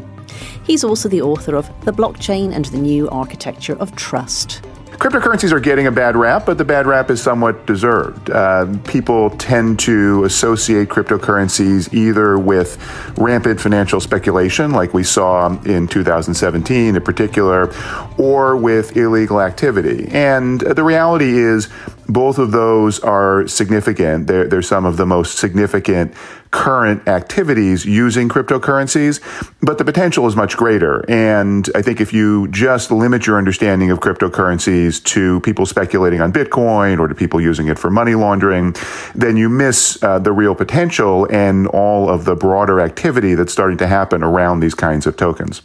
He's 0.63 0.83
also 0.83 1.07
the 1.07 1.21
author 1.21 1.55
of 1.55 1.67
The 1.85 1.93
Blockchain 1.93 2.53
and 2.53 2.65
the 2.65 2.79
New 2.79 3.09
Architecture 3.09 3.77
of 3.77 3.95
Trust, 3.95 4.65
Cryptocurrencies 5.07 5.53
are 5.53 5.61
getting 5.61 5.87
a 5.87 5.91
bad 5.91 6.17
rap, 6.17 6.45
but 6.45 6.57
the 6.57 6.65
bad 6.65 6.85
rap 6.85 7.09
is 7.09 7.23
somewhat 7.23 7.65
deserved. 7.65 8.29
Uh, 8.29 8.67
people 8.83 9.29
tend 9.29 9.79
to 9.79 10.25
associate 10.25 10.89
cryptocurrencies 10.89 11.93
either 11.93 12.37
with 12.37 12.77
rampant 13.17 13.61
financial 13.61 14.01
speculation, 14.01 14.73
like 14.73 14.93
we 14.93 15.05
saw 15.05 15.47
in 15.63 15.87
2017 15.87 16.97
in 16.97 17.01
particular, 17.01 17.73
or 18.17 18.57
with 18.57 18.97
illegal 18.97 19.39
activity. 19.39 20.09
And 20.11 20.59
the 20.59 20.83
reality 20.83 21.37
is, 21.37 21.69
both 22.07 22.37
of 22.37 22.51
those 22.51 22.99
are 22.99 23.47
significant. 23.47 24.27
They're, 24.27 24.47
they're 24.47 24.61
some 24.61 24.85
of 24.85 24.97
the 24.97 25.05
most 25.05 25.37
significant 25.37 26.13
current 26.51 27.07
activities 27.07 27.85
using 27.85 28.29
cryptocurrencies, 28.29 29.21
but 29.61 29.77
the 29.77 29.85
potential 29.85 30.25
is 30.27 30.35
much 30.35 30.55
greater. 30.55 31.03
And 31.09 31.69
I 31.75 31.81
think 31.81 31.99
if 31.99 32.13
you 32.13 32.47
just 32.47 32.89
limit 32.89 33.27
your 33.27 33.37
understanding 33.37 33.91
of 33.91 33.99
cryptocurrencies 33.99 35.03
to 35.05 35.41
people 35.41 35.65
speculating 35.65 36.21
on 36.21 36.31
Bitcoin 36.31 36.99
or 36.99 37.07
to 37.07 37.15
people 37.15 37.41
using 37.41 37.67
it 37.67 37.77
for 37.77 37.89
money 37.89 38.15
laundering, 38.15 38.75
then 39.13 39.35
you 39.35 39.49
miss 39.49 40.01
uh, 40.01 40.19
the 40.19 40.31
real 40.31 40.55
potential 40.55 41.27
and 41.29 41.67
all 41.67 42.09
of 42.09 42.25
the 42.25 42.35
broader 42.35 42.79
activity 42.79 43.35
that's 43.35 43.51
starting 43.51 43.77
to 43.77 43.87
happen 43.87 44.23
around 44.23 44.61
these 44.61 44.75
kinds 44.75 45.05
of 45.05 45.17
tokens. 45.17 45.61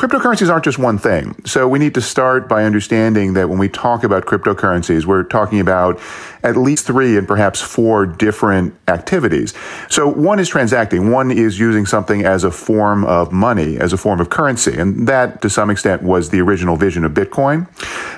Cryptocurrencies 0.00 0.50
aren't 0.50 0.64
just 0.64 0.78
one 0.78 0.96
thing. 0.96 1.36
So 1.44 1.68
we 1.68 1.78
need 1.78 1.92
to 1.92 2.00
start 2.00 2.48
by 2.48 2.64
understanding 2.64 3.34
that 3.34 3.50
when 3.50 3.58
we 3.58 3.68
talk 3.68 4.02
about 4.02 4.24
cryptocurrencies, 4.24 5.04
we're 5.04 5.24
talking 5.24 5.60
about 5.60 6.00
at 6.42 6.56
least 6.56 6.86
three 6.86 7.18
and 7.18 7.28
perhaps 7.28 7.60
four 7.60 8.06
different 8.06 8.74
activities. 8.88 9.52
So 9.90 10.08
one 10.08 10.38
is 10.38 10.48
transacting. 10.48 11.10
One 11.10 11.30
is 11.30 11.58
using 11.58 11.84
something 11.84 12.24
as 12.24 12.44
a 12.44 12.50
form 12.50 13.04
of 13.04 13.30
money, 13.30 13.76
as 13.76 13.92
a 13.92 13.98
form 13.98 14.20
of 14.20 14.30
currency. 14.30 14.74
And 14.78 15.06
that 15.06 15.42
to 15.42 15.50
some 15.50 15.68
extent 15.68 16.02
was 16.02 16.30
the 16.30 16.40
original 16.40 16.76
vision 16.76 17.04
of 17.04 17.12
Bitcoin. 17.12 17.68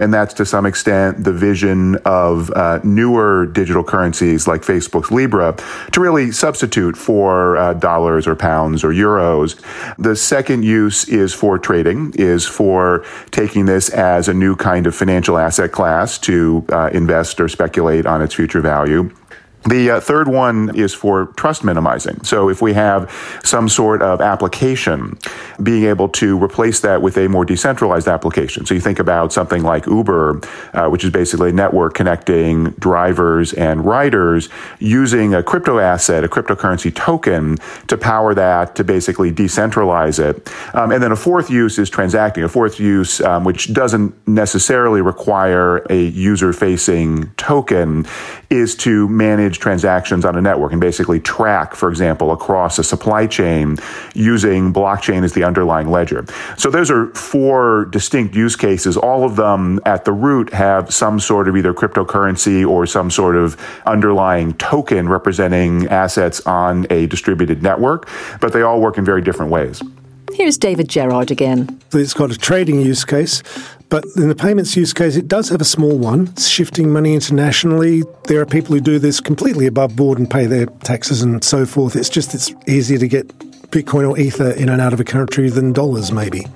And 0.00 0.14
that's 0.14 0.34
to 0.34 0.46
some 0.46 0.66
extent 0.66 1.24
the 1.24 1.32
vision 1.32 1.96
of 2.04 2.52
uh, 2.52 2.78
newer 2.84 3.46
digital 3.46 3.82
currencies 3.82 4.46
like 4.46 4.62
Facebook's 4.62 5.10
Libra 5.10 5.56
to 5.90 6.00
really 6.00 6.30
substitute 6.30 6.96
for 6.96 7.56
uh, 7.56 7.74
dollars 7.74 8.28
or 8.28 8.36
pounds 8.36 8.84
or 8.84 8.90
euros. 8.90 9.60
The 9.98 10.14
second 10.14 10.62
use 10.62 11.08
is 11.08 11.34
for 11.34 11.58
trading, 11.72 12.12
is 12.16 12.46
for 12.46 13.02
taking 13.30 13.64
this 13.64 13.88
as 13.88 14.28
a 14.28 14.34
new 14.34 14.54
kind 14.54 14.86
of 14.86 14.94
financial 14.94 15.38
asset 15.38 15.72
class 15.72 16.18
to 16.18 16.62
uh, 16.68 16.90
invest 16.92 17.40
or 17.40 17.48
speculate 17.48 18.04
on 18.04 18.20
its 18.20 18.34
future 18.34 18.60
value. 18.60 19.10
The 19.64 19.90
uh, 19.90 20.00
third 20.00 20.28
one 20.28 20.74
is 20.74 20.92
for 20.92 21.26
trust 21.36 21.62
minimizing. 21.62 22.24
So 22.24 22.48
if 22.48 22.60
we 22.60 22.72
have 22.72 23.10
some 23.44 23.68
sort 23.68 24.02
of 24.02 24.20
application, 24.20 25.18
being 25.62 25.84
able 25.84 26.08
to 26.08 26.42
replace 26.42 26.80
that 26.80 27.00
with 27.00 27.16
a 27.16 27.28
more 27.28 27.44
decentralized 27.44 28.08
application. 28.08 28.66
So 28.66 28.74
you 28.74 28.80
think 28.80 28.98
about 28.98 29.32
something 29.32 29.62
like 29.62 29.86
Uber, 29.86 30.40
uh, 30.72 30.88
which 30.88 31.04
is 31.04 31.10
basically 31.10 31.50
a 31.50 31.52
network 31.52 31.94
connecting 31.94 32.70
drivers 32.72 33.52
and 33.52 33.84
riders 33.84 34.48
using 34.80 35.34
a 35.34 35.42
crypto 35.42 35.78
asset, 35.78 36.24
a 36.24 36.28
cryptocurrency 36.28 36.92
token 36.94 37.58
to 37.86 37.96
power 37.96 38.34
that 38.34 38.74
to 38.76 38.84
basically 38.84 39.30
decentralize 39.30 40.18
it. 40.18 40.50
Um, 40.74 40.90
and 40.90 41.02
then 41.02 41.12
a 41.12 41.16
fourth 41.16 41.50
use 41.50 41.78
is 41.78 41.88
transacting. 41.88 42.42
A 42.42 42.48
fourth 42.48 42.80
use, 42.80 43.20
um, 43.20 43.44
which 43.44 43.72
doesn't 43.72 44.14
necessarily 44.26 45.02
require 45.02 45.78
a 45.88 46.02
user 46.02 46.52
facing 46.52 47.30
token, 47.36 48.06
is 48.50 48.74
to 48.76 49.08
manage 49.08 49.51
manage 49.52 49.58
transactions 49.58 50.24
on 50.24 50.36
a 50.36 50.40
network 50.40 50.72
and 50.72 50.80
basically 50.80 51.20
track, 51.20 51.74
for 51.74 51.90
example, 51.90 52.32
across 52.32 52.78
a 52.78 52.84
supply 52.84 53.26
chain 53.26 53.76
using 54.14 54.72
blockchain 54.72 55.24
as 55.24 55.32
the 55.32 55.44
underlying 55.44 55.90
ledger. 55.90 56.24
So 56.56 56.70
those 56.70 56.90
are 56.90 57.12
four 57.14 57.86
distinct 57.86 58.34
use 58.34 58.56
cases. 58.56 58.96
All 58.96 59.24
of 59.24 59.36
them 59.36 59.80
at 59.84 60.04
the 60.04 60.12
root 60.12 60.52
have 60.52 60.92
some 60.92 61.20
sort 61.20 61.48
of 61.48 61.56
either 61.56 61.74
cryptocurrency 61.74 62.66
or 62.66 62.86
some 62.86 63.10
sort 63.10 63.36
of 63.36 63.56
underlying 63.86 64.54
token 64.54 65.08
representing 65.08 65.86
assets 65.88 66.40
on 66.46 66.86
a 66.90 67.06
distributed 67.06 67.62
network, 67.62 68.08
but 68.40 68.52
they 68.52 68.62
all 68.62 68.80
work 68.80 68.98
in 68.98 69.04
very 69.04 69.22
different 69.22 69.50
ways. 69.50 69.82
Here's 70.32 70.56
David 70.56 70.88
Gerard 70.88 71.30
again. 71.30 71.78
It's 71.92 72.14
got 72.14 72.30
a 72.30 72.38
trading 72.38 72.80
use 72.80 73.04
case, 73.04 73.42
but 73.92 74.06
in 74.16 74.30
the 74.30 74.34
payments 74.34 74.74
use 74.74 74.94
case, 74.94 75.16
it 75.16 75.28
does 75.28 75.50
have 75.50 75.60
a 75.60 75.66
small 75.66 75.98
one. 75.98 76.28
It's 76.28 76.48
shifting 76.48 76.90
money 76.90 77.12
internationally. 77.12 78.04
There 78.24 78.40
are 78.40 78.46
people 78.46 78.74
who 78.74 78.80
do 78.80 78.98
this 78.98 79.20
completely 79.20 79.66
above 79.66 79.94
board 79.94 80.18
and 80.18 80.30
pay 80.30 80.46
their 80.46 80.64
taxes 80.64 81.20
and 81.20 81.44
so 81.44 81.66
forth. 81.66 81.94
It's 81.94 82.08
just 82.08 82.34
it's 82.34 82.54
easier 82.66 82.96
to 82.96 83.06
get 83.06 83.28
Bitcoin 83.70 84.10
or 84.10 84.18
Ether 84.18 84.52
in 84.52 84.70
and 84.70 84.80
out 84.80 84.94
of 84.94 85.00
a 85.00 85.04
country 85.04 85.50
than 85.50 85.74
dollars, 85.74 86.10
maybe. 86.10 86.46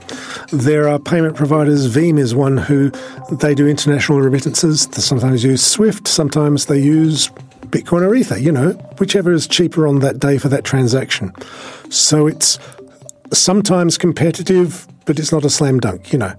There 0.50 0.88
are 0.88 0.99
payment 0.99 1.37
providers. 1.37 1.95
Veem 1.95 2.19
is 2.19 2.35
one 2.35 2.57
who 2.57 2.90
they 3.31 3.55
do 3.55 3.69
international 3.69 4.23
remittances. 4.23 4.87
They 4.87 5.02
sometimes 5.02 5.45
use 5.45 5.62
Swift, 5.62 6.09
sometimes 6.09 6.64
they 6.64 6.81
use 6.81 7.28
Bitcoin 7.66 8.00
or 8.00 8.14
Ether, 8.14 8.38
you 8.38 8.50
know, 8.50 8.71
whichever 8.99 9.31
is 9.31 9.47
cheaper 9.47 9.87
on 9.87 9.99
that 9.99 10.19
day 10.19 10.38
for 10.38 10.49
that 10.49 10.64
transaction. 10.64 11.35
So 11.90 12.26
it's 12.26 12.59
sometimes 13.31 13.99
competitive, 13.99 14.88
but 15.05 15.19
it's 15.19 15.33
not 15.33 15.45
a 15.45 15.50
slam 15.50 15.81
dunk, 15.81 16.14
you 16.14 16.19
know. 16.19 16.35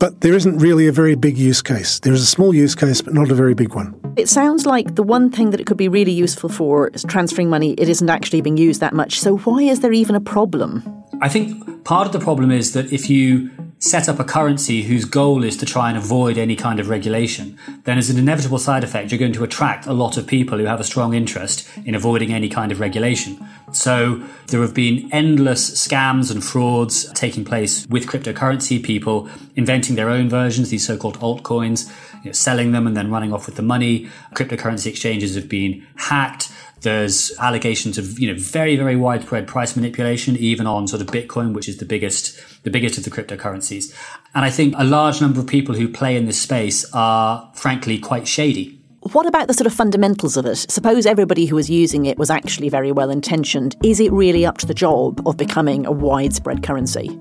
But 0.00 0.22
there 0.22 0.32
isn't 0.32 0.56
really 0.56 0.86
a 0.86 0.92
very 0.92 1.14
big 1.14 1.36
use 1.36 1.60
case. 1.60 2.00
There 2.00 2.14
is 2.14 2.22
a 2.22 2.26
small 2.26 2.54
use 2.54 2.74
case, 2.74 3.02
but 3.02 3.12
not 3.12 3.30
a 3.30 3.34
very 3.34 3.52
big 3.52 3.74
one. 3.74 3.94
It 4.16 4.30
sounds 4.30 4.64
like 4.64 4.94
the 4.94 5.02
one 5.02 5.30
thing 5.30 5.50
that 5.50 5.60
it 5.60 5.66
could 5.66 5.76
be 5.76 5.88
really 5.88 6.10
useful 6.10 6.48
for 6.48 6.88
is 6.88 7.04
transferring 7.04 7.50
money. 7.50 7.74
It 7.74 7.86
isn't 7.86 8.08
actually 8.08 8.40
being 8.40 8.56
used 8.56 8.80
that 8.80 8.94
much. 8.94 9.20
So 9.20 9.36
why 9.36 9.60
is 9.60 9.80
there 9.80 9.92
even 9.92 10.14
a 10.14 10.20
problem? 10.20 10.82
I 11.20 11.28
think 11.28 11.84
part 11.84 12.06
of 12.06 12.12
the 12.14 12.18
problem 12.18 12.50
is 12.50 12.72
that 12.72 12.90
if 12.94 13.10
you 13.10 13.50
set 13.80 14.10
up 14.10 14.20
a 14.20 14.24
currency 14.24 14.82
whose 14.82 15.06
goal 15.06 15.42
is 15.42 15.56
to 15.56 15.64
try 15.64 15.88
and 15.88 15.96
avoid 15.96 16.36
any 16.36 16.54
kind 16.54 16.78
of 16.78 16.90
regulation, 16.90 17.58
then 17.84 17.96
as 17.96 18.10
an 18.10 18.18
inevitable 18.18 18.58
side 18.58 18.84
effect, 18.84 19.10
you're 19.10 19.18
going 19.18 19.32
to 19.32 19.42
attract 19.42 19.86
a 19.86 19.92
lot 19.94 20.18
of 20.18 20.26
people 20.26 20.58
who 20.58 20.66
have 20.66 20.80
a 20.80 20.84
strong 20.84 21.14
interest 21.14 21.66
in 21.86 21.94
avoiding 21.94 22.30
any 22.30 22.50
kind 22.50 22.70
of 22.70 22.78
regulation. 22.78 23.42
So 23.72 24.22
there 24.48 24.60
have 24.60 24.74
been 24.74 25.08
endless 25.12 25.70
scams 25.70 26.30
and 26.30 26.44
frauds 26.44 27.10
taking 27.14 27.42
place 27.42 27.86
with 27.88 28.06
cryptocurrency, 28.06 28.82
people 28.82 29.30
inventing 29.56 29.96
their 29.96 30.10
own 30.10 30.28
versions, 30.28 30.68
these 30.68 30.86
so-called 30.86 31.18
altcoins, 31.20 31.90
you 32.22 32.26
know, 32.26 32.32
selling 32.32 32.72
them 32.72 32.86
and 32.86 32.94
then 32.94 33.10
running 33.10 33.32
off 33.32 33.46
with 33.46 33.56
the 33.56 33.62
money. 33.62 34.10
Cryptocurrency 34.34 34.88
exchanges 34.88 35.36
have 35.36 35.48
been 35.48 35.86
hacked. 35.96 36.52
There's 36.82 37.32
allegations 37.38 37.98
of, 37.98 38.18
you 38.18 38.30
know, 38.30 38.38
very, 38.38 38.76
very 38.76 38.96
widespread 38.96 39.46
price 39.46 39.76
manipulation, 39.76 40.36
even 40.36 40.66
on 40.66 40.86
sort 40.86 41.00
of 41.00 41.08
Bitcoin, 41.08 41.52
which 41.52 41.68
is 41.68 41.76
the 41.76 41.84
biggest, 41.84 42.38
the 42.62 42.70
biggest 42.70 42.98
of 42.98 43.04
the 43.04 43.10
cryptocurrencies. 43.10 43.94
And 44.34 44.44
I 44.44 44.50
think 44.50 44.74
a 44.76 44.84
large 44.84 45.20
number 45.20 45.40
of 45.40 45.46
people 45.46 45.74
who 45.74 45.88
play 45.88 46.16
in 46.16 46.26
this 46.26 46.40
space 46.40 46.84
are 46.92 47.50
frankly 47.54 47.98
quite 47.98 48.28
shady. 48.28 48.80
What 49.12 49.26
about 49.26 49.48
the 49.48 49.54
sort 49.54 49.66
of 49.66 49.72
fundamentals 49.72 50.36
of 50.36 50.44
it? 50.44 50.56
Suppose 50.56 51.06
everybody 51.06 51.46
who 51.46 51.56
was 51.56 51.70
using 51.70 52.04
it 52.04 52.18
was 52.18 52.28
actually 52.28 52.68
very 52.68 52.92
well 52.92 53.08
intentioned. 53.08 53.74
Is 53.82 53.98
it 53.98 54.12
really 54.12 54.44
up 54.44 54.58
to 54.58 54.66
the 54.66 54.74
job 54.74 55.26
of 55.26 55.38
becoming 55.38 55.86
a 55.86 55.92
widespread 55.92 56.62
currency? 56.62 57.18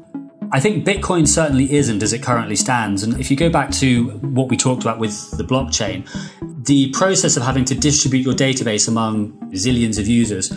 I 0.51 0.59
think 0.59 0.85
Bitcoin 0.85 1.27
certainly 1.27 1.71
isn't 1.71 2.01
as 2.01 2.11
it 2.11 2.23
currently 2.23 2.55
stands. 2.55 3.03
And 3.03 3.19
if 3.19 3.29
you 3.29 3.37
go 3.37 3.49
back 3.49 3.71
to 3.73 4.09
what 4.19 4.49
we 4.49 4.57
talked 4.57 4.81
about 4.81 4.99
with 4.99 5.31
the 5.37 5.43
blockchain, 5.43 6.07
the 6.65 6.89
process 6.91 7.37
of 7.37 7.43
having 7.43 7.65
to 7.65 7.75
distribute 7.75 8.21
your 8.21 8.33
database 8.33 8.87
among 8.87 9.31
zillions 9.51 9.99
of 9.99 10.07
users 10.07 10.51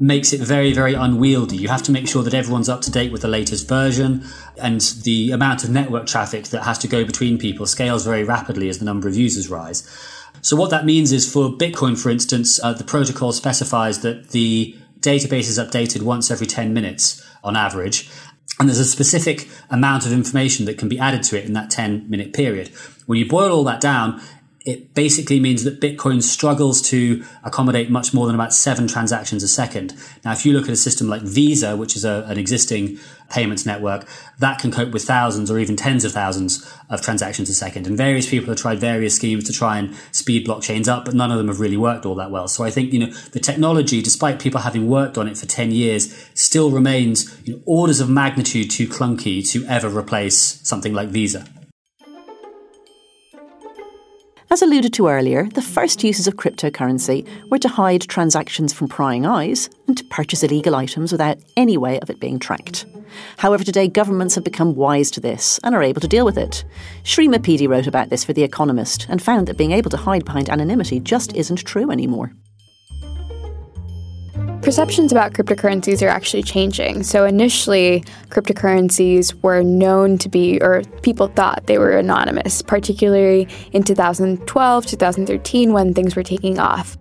makes 0.00 0.32
it 0.32 0.40
very, 0.40 0.72
very 0.72 0.94
unwieldy. 0.94 1.58
You 1.58 1.68
have 1.68 1.82
to 1.82 1.92
make 1.92 2.08
sure 2.08 2.22
that 2.22 2.32
everyone's 2.32 2.70
up 2.70 2.80
to 2.82 2.90
date 2.90 3.12
with 3.12 3.20
the 3.20 3.28
latest 3.28 3.68
version, 3.68 4.24
and 4.56 4.80
the 5.04 5.30
amount 5.30 5.62
of 5.62 5.70
network 5.70 6.06
traffic 6.06 6.48
that 6.48 6.62
has 6.62 6.78
to 6.78 6.88
go 6.88 7.04
between 7.04 7.38
people 7.38 7.66
scales 7.66 8.04
very 8.04 8.24
rapidly 8.24 8.70
as 8.70 8.78
the 8.78 8.86
number 8.86 9.06
of 9.08 9.14
users 9.14 9.50
rise. 9.50 9.86
So, 10.40 10.56
what 10.56 10.70
that 10.70 10.86
means 10.86 11.12
is 11.12 11.30
for 11.30 11.50
Bitcoin, 11.50 12.00
for 12.02 12.08
instance, 12.08 12.58
uh, 12.62 12.72
the 12.72 12.84
protocol 12.84 13.32
specifies 13.32 14.00
that 14.00 14.30
the 14.30 14.74
database 15.00 15.48
is 15.48 15.58
updated 15.58 16.02
once 16.02 16.30
every 16.30 16.46
10 16.46 16.72
minutes 16.72 17.22
on 17.44 17.56
average. 17.56 18.10
And 18.58 18.68
there's 18.68 18.78
a 18.78 18.84
specific 18.84 19.48
amount 19.70 20.06
of 20.06 20.12
information 20.12 20.66
that 20.66 20.76
can 20.76 20.88
be 20.88 20.98
added 20.98 21.22
to 21.24 21.38
it 21.38 21.44
in 21.44 21.52
that 21.54 21.70
10 21.70 22.08
minute 22.10 22.32
period. 22.32 22.68
When 23.06 23.18
you 23.18 23.28
boil 23.28 23.52
all 23.52 23.64
that 23.64 23.80
down, 23.80 24.20
it 24.66 24.92
basically 24.92 25.40
means 25.40 25.64
that 25.64 25.80
Bitcoin 25.80 26.22
struggles 26.22 26.82
to 26.82 27.24
accommodate 27.44 27.88
much 27.88 28.12
more 28.12 28.26
than 28.26 28.34
about 28.34 28.52
seven 28.52 28.86
transactions 28.86 29.42
a 29.42 29.48
second. 29.48 29.94
Now, 30.22 30.32
if 30.32 30.44
you 30.44 30.52
look 30.52 30.64
at 30.64 30.70
a 30.70 30.76
system 30.76 31.08
like 31.08 31.22
Visa, 31.22 31.78
which 31.78 31.96
is 31.96 32.04
a, 32.04 32.26
an 32.28 32.38
existing 32.38 32.98
payments 33.30 33.64
network, 33.64 34.06
that 34.38 34.58
can 34.58 34.70
cope 34.70 34.90
with 34.90 35.02
thousands 35.04 35.50
or 35.50 35.58
even 35.58 35.76
tens 35.76 36.04
of 36.04 36.12
thousands 36.12 36.70
of 36.90 37.00
transactions 37.00 37.48
a 37.48 37.54
second. 37.54 37.86
And 37.86 37.96
various 37.96 38.28
people 38.28 38.50
have 38.50 38.58
tried 38.58 38.78
various 38.80 39.16
schemes 39.16 39.44
to 39.44 39.52
try 39.52 39.78
and 39.78 39.96
speed 40.12 40.46
blockchains 40.46 40.88
up, 40.88 41.06
but 41.06 41.14
none 41.14 41.30
of 41.30 41.38
them 41.38 41.48
have 41.48 41.60
really 41.60 41.78
worked 41.78 42.04
all 42.04 42.16
that 42.16 42.30
well. 42.30 42.46
So 42.46 42.62
I 42.62 42.70
think, 42.70 42.92
you 42.92 42.98
know, 42.98 43.12
the 43.32 43.40
technology, 43.40 44.02
despite 44.02 44.40
people 44.40 44.60
having 44.60 44.88
worked 44.88 45.16
on 45.16 45.26
it 45.26 45.38
for 45.38 45.46
10 45.46 45.70
years, 45.70 46.28
still 46.34 46.70
remains 46.70 47.34
you 47.46 47.54
know, 47.54 47.62
orders 47.64 48.00
of 48.00 48.10
magnitude 48.10 48.70
too 48.70 48.88
clunky 48.88 49.48
to 49.52 49.64
ever 49.64 49.88
replace 49.88 50.60
something 50.62 50.92
like 50.92 51.08
Visa. 51.08 51.46
As 54.52 54.62
alluded 54.62 54.92
to 54.94 55.06
earlier, 55.06 55.44
the 55.44 55.62
first 55.62 56.02
uses 56.02 56.26
of 56.26 56.34
cryptocurrency 56.34 57.24
were 57.50 57.58
to 57.60 57.68
hide 57.68 58.00
transactions 58.02 58.72
from 58.72 58.88
prying 58.88 59.24
eyes 59.24 59.70
and 59.86 59.96
to 59.96 60.02
purchase 60.06 60.42
illegal 60.42 60.74
items 60.74 61.12
without 61.12 61.38
any 61.56 61.76
way 61.76 62.00
of 62.00 62.10
it 62.10 62.18
being 62.18 62.40
tracked. 62.40 62.84
However, 63.36 63.62
today 63.62 63.86
governments 63.86 64.34
have 64.34 64.42
become 64.42 64.74
wise 64.74 65.12
to 65.12 65.20
this 65.20 65.60
and 65.62 65.72
are 65.72 65.84
able 65.84 66.00
to 66.00 66.08
deal 66.08 66.24
with 66.24 66.36
it. 66.36 66.64
Sri 67.04 67.28
Muppidi 67.28 67.68
wrote 67.68 67.86
about 67.86 68.10
this 68.10 68.24
for 68.24 68.32
The 68.32 68.42
Economist 68.42 69.06
and 69.08 69.22
found 69.22 69.46
that 69.46 69.56
being 69.56 69.70
able 69.70 69.90
to 69.90 69.96
hide 69.96 70.24
behind 70.24 70.50
anonymity 70.50 70.98
just 70.98 71.32
isn't 71.36 71.64
true 71.64 71.92
anymore. 71.92 72.32
Perceptions 74.70 75.10
about 75.10 75.32
cryptocurrencies 75.32 76.00
are 76.00 76.08
actually 76.08 76.44
changing. 76.44 77.02
So 77.02 77.24
initially, 77.24 78.04
cryptocurrencies 78.28 79.34
were 79.42 79.64
known 79.64 80.16
to 80.18 80.28
be, 80.28 80.60
or 80.62 80.82
people 81.02 81.26
thought 81.26 81.66
they 81.66 81.76
were 81.76 81.90
anonymous, 81.98 82.62
particularly 82.62 83.48
in 83.72 83.82
2012, 83.82 84.86
2013, 84.86 85.72
when 85.72 85.92
things 85.92 86.14
were 86.14 86.22
taking 86.22 86.60
off. 86.60 86.96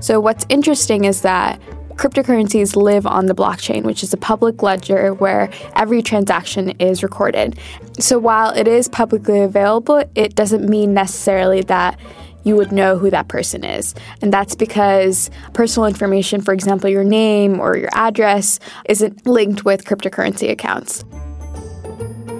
So, 0.00 0.20
what's 0.20 0.46
interesting 0.48 1.04
is 1.04 1.20
that 1.20 1.60
cryptocurrencies 1.96 2.76
live 2.76 3.06
on 3.06 3.26
the 3.26 3.34
blockchain, 3.34 3.82
which 3.82 4.02
is 4.02 4.14
a 4.14 4.16
public 4.16 4.62
ledger 4.62 5.12
where 5.12 5.50
every 5.76 6.00
transaction 6.00 6.70
is 6.78 7.02
recorded. 7.02 7.58
So, 7.98 8.18
while 8.18 8.52
it 8.54 8.66
is 8.66 8.88
publicly 8.88 9.40
available, 9.40 10.02
it 10.14 10.34
doesn't 10.34 10.66
mean 10.66 10.94
necessarily 10.94 11.60
that 11.62 12.00
you 12.48 12.56
would 12.56 12.72
know 12.72 12.98
who 12.98 13.10
that 13.10 13.28
person 13.28 13.62
is. 13.62 13.94
And 14.22 14.32
that's 14.32 14.56
because 14.56 15.30
personal 15.52 15.86
information, 15.86 16.40
for 16.40 16.52
example, 16.52 16.90
your 16.90 17.04
name 17.04 17.60
or 17.60 17.76
your 17.76 17.90
address, 17.92 18.58
isn't 18.88 19.26
linked 19.26 19.64
with 19.64 19.84
cryptocurrency 19.84 20.50
accounts. 20.50 21.04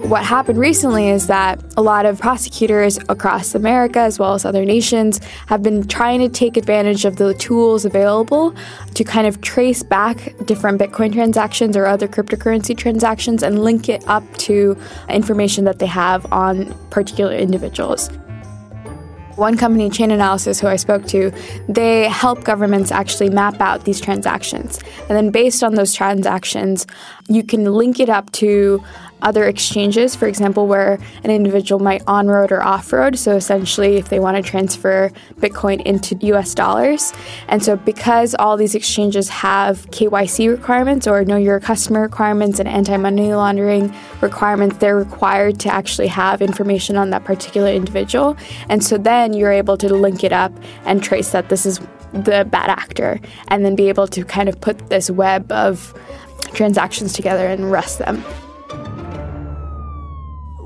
What 0.09 0.25
happened 0.25 0.59
recently 0.59 1.11
is 1.11 1.27
that 1.27 1.63
a 1.77 1.83
lot 1.83 2.07
of 2.07 2.19
prosecutors 2.19 2.99
across 3.11 3.55
America, 3.55 3.99
as 3.99 4.19
well 4.19 4.33
as 4.33 4.47
other 4.47 4.65
nations, 4.65 5.21
have 5.49 5.63
been 5.63 5.87
trying 5.87 6.21
to 6.21 6.31
take 6.31 6.57
advantage 6.57 7.05
of 7.05 7.17
the 7.17 7.35
tools 7.35 7.85
available 7.85 8.55
to 8.95 9.05
kind 9.05 9.27
of 9.27 9.43
trace 9.43 9.83
back 9.83 10.35
different 10.47 10.81
Bitcoin 10.81 11.13
transactions 11.13 11.77
or 11.77 11.85
other 11.85 12.09
cryptocurrency 12.09 12.75
transactions 12.75 13.43
and 13.43 13.63
link 13.63 13.91
it 13.91 14.03
up 14.09 14.25
to 14.39 14.79
information 15.11 15.65
that 15.65 15.79
they 15.79 15.87
have 15.87 16.33
on 16.33 16.73
particular 16.89 17.35
individuals. 17.35 18.09
One 19.39 19.57
company, 19.57 19.89
Chainalysis, 19.89 20.61
who 20.61 20.67
I 20.67 20.75
spoke 20.75 21.07
to, 21.07 21.31
they 21.69 22.09
help 22.09 22.43
governments 22.43 22.91
actually 22.91 23.31
map 23.31 23.61
out 23.61 23.85
these 23.85 24.01
transactions. 24.01 24.81
And 25.03 25.11
then 25.11 25.31
based 25.31 25.63
on 25.63 25.77
those 25.77 25.95
transactions, 25.95 26.89
you 27.29 27.45
can 27.45 27.65
link 27.73 28.01
it 28.01 28.09
up 28.09 28.33
to 28.33 28.83
other 29.23 29.45
exchanges, 29.45 30.15
for 30.15 30.27
example, 30.27 30.67
where 30.67 30.99
an 31.25 31.31
individual 31.31 31.81
might 31.81 32.03
on 32.07 32.29
road 32.29 32.53
or 32.53 32.63
off 32.63 32.93
road. 32.93 33.19
So 33.19 33.37
essentially, 33.37 33.97
if 33.97 34.09
they 34.09 34.21
want 34.21 34.37
to 34.37 34.43
transfer 34.43 35.11
Bitcoin 35.37 35.83
into 35.83 36.17
US 36.35 36.55
dollars. 36.55 37.13
And 37.49 37.63
so, 37.63 37.77
because 37.77 38.35
all 38.39 38.57
these 38.57 38.75
exchanges 38.75 39.29
have 39.29 39.91
KYC 39.91 40.51
requirements 40.51 41.07
or 41.07 41.25
know 41.25 41.37
your 41.37 41.61
customer 41.61 42.03
requirements 42.03 42.59
and 42.59 42.69
anti 42.69 42.97
money 42.97 43.35
laundering 43.35 43.95
requirements, 44.21 44.77
they're 44.79 44.97
required 44.97 45.59
to 45.61 45.73
actually 45.73 46.09
have 46.09 46.43
information 46.43 46.97
on 46.97 47.11
that 47.11 47.25
particular 47.25 47.71
individual. 47.71 48.37
And 48.69 48.83
so, 48.83 48.99
then 48.99 49.33
you're 49.33 49.53
able 49.53 49.77
to 49.79 49.93
link 49.93 50.25
it 50.25 50.33
up 50.33 50.53
and 50.85 51.03
trace 51.03 51.33
that 51.33 51.49
this 51.49 51.67
is 51.67 51.81
the 52.13 52.47
bad 52.51 52.71
actor 52.71 53.21
and 53.49 53.65
then 53.65 53.77
be 53.77 53.89
able 53.89 54.07
to 54.09 54.25
kind 54.25 54.49
of 54.49 54.61
put 54.61 54.89
this 54.89 55.11
web 55.11 55.51
of 55.53 55.95
transactions 56.55 57.13
together 57.13 57.47
and 57.47 57.65
arrest 57.65 57.99
them. 57.99 58.25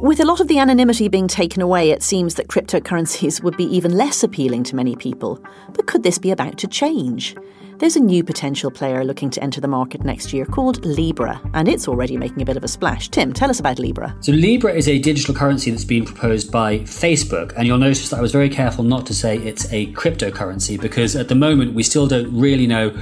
With 0.03 0.19
a 0.19 0.25
lot 0.25 0.41
of 0.41 0.49
the 0.49 0.59
anonymity 0.59 1.07
being 1.07 1.29
taken 1.29 1.63
away, 1.63 1.91
it 1.91 2.03
seems 2.03 2.35
that 2.35 2.49
cryptocurrencies 2.49 3.41
would 3.41 3.57
be 3.57 3.67
even 3.67 3.97
less 3.97 4.25
appealing 4.25 4.65
to 4.65 4.75
many 4.75 4.97
people. 4.97 5.41
But 5.75 5.87
could 5.87 6.03
this 6.03 6.19
be 6.19 6.33
about 6.33 6.59
to 6.59 6.67
change? 6.67 7.37
There's 7.79 7.95
a 7.95 8.01
new 8.01 8.25
potential 8.25 8.73
player 8.73 9.05
looking 9.05 9.31
to 9.31 9.41
enter 9.41 9.61
the 9.61 9.69
market 9.69 10.03
next 10.03 10.33
year 10.33 10.45
called 10.45 10.85
Libra, 10.85 11.41
and 11.55 11.69
it's 11.69 11.87
already 11.87 12.17
making 12.17 12.43
a 12.43 12.45
bit 12.45 12.57
of 12.57 12.65
a 12.65 12.69
splash. 12.69 13.11
Tim, 13.11 13.33
tell 13.33 13.49
us 13.49 13.61
about 13.61 13.79
Libra. 13.79 14.17
So, 14.19 14.33
Libra 14.33 14.73
is 14.73 14.89
a 14.89 14.99
digital 14.99 15.37
currency 15.37 15.71
that's 15.71 15.85
been 15.85 16.05
proposed 16.05 16.51
by 16.51 16.81
Facebook, 16.81 17.53
and 17.57 17.69
you'll 17.69 17.79
notice 17.79 18.09
that 18.09 18.19
I 18.19 18.23
was 18.23 18.33
very 18.33 18.49
careful 18.49 18.83
not 18.83 19.07
to 19.07 19.15
say 19.15 19.39
it's 19.39 19.73
a 19.73 19.93
cryptocurrency 19.93 20.81
because 20.81 21.15
at 21.15 21.29
the 21.29 21.37
moment 21.37 21.75
we 21.75 21.85
still 21.85 22.09
don't 22.09 22.37
really 22.37 22.67
know 22.67 22.93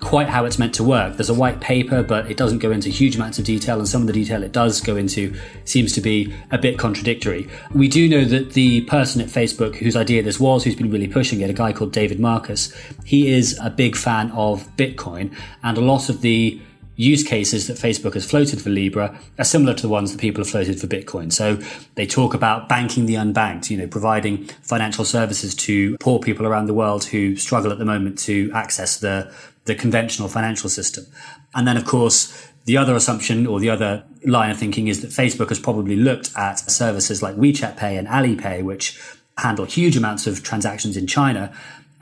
quite 0.00 0.28
how 0.28 0.44
it's 0.44 0.58
meant 0.58 0.74
to 0.74 0.84
work. 0.84 1.16
There's 1.16 1.30
a 1.30 1.34
white 1.34 1.60
paper, 1.60 2.02
but 2.02 2.30
it 2.30 2.36
doesn't 2.36 2.58
go 2.58 2.70
into 2.70 2.88
huge 2.88 3.16
amounts 3.16 3.38
of 3.38 3.44
detail, 3.44 3.78
and 3.78 3.88
some 3.88 4.00
of 4.00 4.06
the 4.06 4.12
detail 4.12 4.42
it 4.42 4.52
does 4.52 4.80
go 4.80 4.96
into 4.96 5.34
seems 5.64 5.92
to 5.92 6.00
be 6.00 6.34
a 6.50 6.58
bit 6.58 6.78
contradictory. 6.78 7.48
We 7.72 7.88
do 7.88 8.08
know 8.08 8.24
that 8.24 8.54
the 8.54 8.82
person 8.82 9.20
at 9.20 9.28
Facebook 9.28 9.76
whose 9.76 9.96
idea 9.96 10.22
this 10.22 10.40
was, 10.40 10.64
who's 10.64 10.76
been 10.76 10.90
really 10.90 11.08
pushing 11.08 11.40
it, 11.40 11.50
a 11.50 11.54
guy 11.54 11.72
called 11.72 11.92
David 11.92 12.18
Marcus, 12.18 12.74
he 13.04 13.30
is 13.30 13.58
a 13.62 13.70
big 13.70 13.96
fan 13.96 14.30
of 14.32 14.66
Bitcoin, 14.76 15.34
and 15.62 15.76
a 15.76 15.82
lot 15.82 16.08
of 16.08 16.22
the 16.22 16.60
use 17.00 17.22
cases 17.24 17.66
that 17.66 17.78
Facebook 17.78 18.12
has 18.12 18.28
floated 18.28 18.60
for 18.60 18.68
Libra 18.68 19.18
are 19.38 19.44
similar 19.44 19.72
to 19.72 19.80
the 19.80 19.88
ones 19.88 20.12
that 20.12 20.20
people 20.20 20.44
have 20.44 20.50
floated 20.50 20.78
for 20.78 20.86
Bitcoin. 20.86 21.32
So 21.32 21.58
they 21.94 22.06
talk 22.06 22.34
about 22.34 22.68
banking 22.68 23.06
the 23.06 23.14
unbanked, 23.14 23.70
you 23.70 23.78
know, 23.78 23.86
providing 23.86 24.44
financial 24.60 25.06
services 25.06 25.54
to 25.54 25.96
poor 25.98 26.18
people 26.18 26.46
around 26.46 26.66
the 26.66 26.74
world 26.74 27.04
who 27.04 27.36
struggle 27.36 27.72
at 27.72 27.78
the 27.78 27.86
moment 27.86 28.18
to 28.20 28.50
access 28.52 28.98
the 28.98 29.32
the 29.64 29.74
conventional 29.74 30.28
financial 30.28 30.68
system. 30.68 31.06
And 31.54 31.66
then, 31.66 31.76
of 31.76 31.84
course, 31.84 32.48
the 32.64 32.76
other 32.76 32.94
assumption 32.94 33.46
or 33.46 33.60
the 33.60 33.70
other 33.70 34.04
line 34.24 34.50
of 34.50 34.58
thinking 34.58 34.88
is 34.88 35.00
that 35.02 35.10
Facebook 35.10 35.48
has 35.48 35.58
probably 35.58 35.96
looked 35.96 36.30
at 36.36 36.58
services 36.58 37.22
like 37.22 37.36
WeChat 37.36 37.76
Pay 37.76 37.96
and 37.96 38.06
Alipay, 38.08 38.62
which 38.62 39.00
handle 39.38 39.64
huge 39.64 39.96
amounts 39.96 40.26
of 40.26 40.42
transactions 40.42 40.96
in 40.96 41.06
China, 41.06 41.52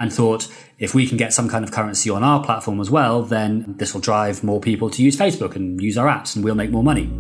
and 0.01 0.13
thought 0.13 0.49
if 0.79 0.95
we 0.95 1.07
can 1.07 1.17
get 1.17 1.33
some 1.33 1.49
kind 1.49 1.65
of 1.65 1.73
currency 1.73 2.09
on 2.09 2.23
our 2.23 2.43
platform 2.45 2.81
as 2.81 2.91
well, 2.91 3.23
then 3.23 3.75
this 3.79 3.93
will 3.93 4.01
drive 4.01 4.45
more 4.45 4.61
people 4.61 4.91
to 4.91 5.03
use 5.03 5.17
Facebook 5.17 5.57
and 5.57 5.81
use 5.81 5.99
our 5.99 6.07
apps, 6.07 6.37
and 6.37 6.45
we'll 6.45 6.55
make 6.55 6.71
more 6.71 6.85
money. 6.85 7.11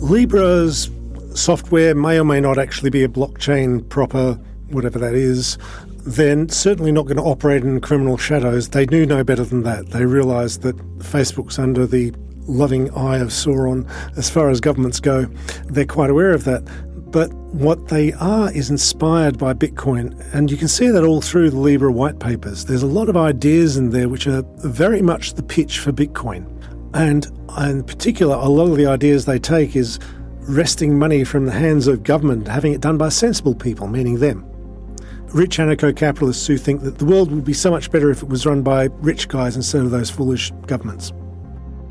Libra's 0.00 0.90
software 1.34 1.94
may 1.94 2.18
or 2.18 2.24
may 2.24 2.40
not 2.40 2.58
actually 2.58 2.90
be 2.90 3.04
a 3.04 3.08
blockchain 3.08 3.86
proper, 3.88 4.34
whatever 4.68 4.98
that 4.98 5.14
is 5.14 5.56
then 6.08 6.48
certainly 6.48 6.90
not 6.90 7.04
going 7.04 7.18
to 7.18 7.22
operate 7.22 7.62
in 7.62 7.80
criminal 7.80 8.16
shadows. 8.16 8.70
They 8.70 8.86
do 8.86 9.04
know 9.04 9.22
better 9.22 9.44
than 9.44 9.62
that. 9.64 9.90
They 9.90 10.06
realise 10.06 10.58
that 10.58 10.76
Facebook's 10.98 11.58
under 11.58 11.86
the 11.86 12.12
loving 12.46 12.90
eye 12.96 13.18
of 13.18 13.28
Sauron 13.28 13.86
as 14.16 14.30
far 14.30 14.48
as 14.48 14.60
governments 14.60 15.00
go. 15.00 15.26
They're 15.66 15.84
quite 15.84 16.08
aware 16.08 16.32
of 16.32 16.44
that. 16.44 16.64
But 17.10 17.32
what 17.32 17.88
they 17.88 18.12
are 18.14 18.50
is 18.52 18.70
inspired 18.70 19.38
by 19.38 19.54
Bitcoin, 19.54 20.18
and 20.34 20.50
you 20.50 20.56
can 20.56 20.68
see 20.68 20.88
that 20.88 21.04
all 21.04 21.20
through 21.20 21.50
the 21.50 21.58
Libra 21.58 21.92
white 21.92 22.20
papers. 22.20 22.64
There's 22.64 22.82
a 22.82 22.86
lot 22.86 23.08
of 23.08 23.16
ideas 23.16 23.76
in 23.76 23.90
there 23.90 24.08
which 24.08 24.26
are 24.26 24.42
very 24.58 25.02
much 25.02 25.34
the 25.34 25.42
pitch 25.42 25.78
for 25.78 25.92
Bitcoin. 25.92 26.46
And 26.94 27.26
in 27.58 27.84
particular, 27.84 28.34
a 28.36 28.48
lot 28.48 28.70
of 28.70 28.76
the 28.76 28.86
ideas 28.86 29.26
they 29.26 29.38
take 29.38 29.76
is 29.76 29.98
wresting 30.40 30.98
money 30.98 31.24
from 31.24 31.44
the 31.44 31.52
hands 31.52 31.86
of 31.86 32.02
government, 32.02 32.48
having 32.48 32.72
it 32.72 32.80
done 32.80 32.96
by 32.96 33.10
sensible 33.10 33.54
people, 33.54 33.86
meaning 33.88 34.20
them 34.20 34.46
rich 35.34 35.58
anarcho 35.58 35.94
capitalists 35.94 36.46
who 36.46 36.56
think 36.56 36.82
that 36.82 36.98
the 36.98 37.04
world 37.04 37.30
would 37.30 37.44
be 37.44 37.52
so 37.52 37.70
much 37.70 37.90
better 37.90 38.10
if 38.10 38.22
it 38.22 38.28
was 38.28 38.46
run 38.46 38.62
by 38.62 38.88
rich 39.00 39.28
guys 39.28 39.56
instead 39.56 39.82
of 39.82 39.90
those 39.90 40.10
foolish 40.10 40.50
governments. 40.66 41.12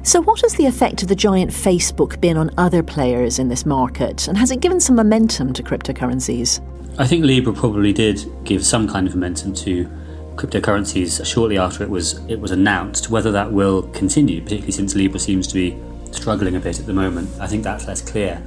So, 0.04 0.22
what 0.22 0.42
has 0.42 0.54
the 0.56 0.66
effect 0.66 1.02
of 1.02 1.10
the 1.10 1.16
giant 1.16 1.52
Facebook 1.52 2.22
been 2.22 2.38
on 2.38 2.50
other 2.58 2.82
players 2.82 3.40
in 3.40 3.50
this 3.50 3.66
market? 3.66 4.28
And 4.28 4.38
has 4.38 4.52
it 4.52 4.62
given 4.62 4.80
some 4.80 4.96
momentum 4.96 5.52
to 5.54 5.64
cryptocurrencies? 5.64 6.62
I 6.98 7.06
think 7.06 7.26
Libra 7.26 7.54
probably 7.54 7.94
did 7.94 8.26
give 8.44 8.66
some 8.66 8.88
kind 8.88 9.06
of 9.06 9.16
momentum 9.16 9.54
to 9.56 9.90
cryptocurrencies 10.36 11.26
shortly 11.26 11.58
after 11.58 11.84
it 11.84 11.90
was 11.90 12.26
it 12.30 12.40
was 12.40 12.52
announced. 12.52 13.10
Whether 13.10 13.32
that 13.34 13.52
will 13.52 13.84
continue, 13.90 14.42
particularly 14.42 14.72
since 14.72 14.96
Libra 14.96 15.20
seems 15.20 15.46
to 15.48 15.54
be 15.54 15.78
struggling 16.12 16.56
a 16.56 16.60
bit 16.60 16.80
at 16.80 16.86
the 16.86 16.94
moment, 16.94 17.30
I 17.40 17.48
think 17.48 17.64
that's 17.64 17.86
less 17.86 18.02
clear. 18.02 18.42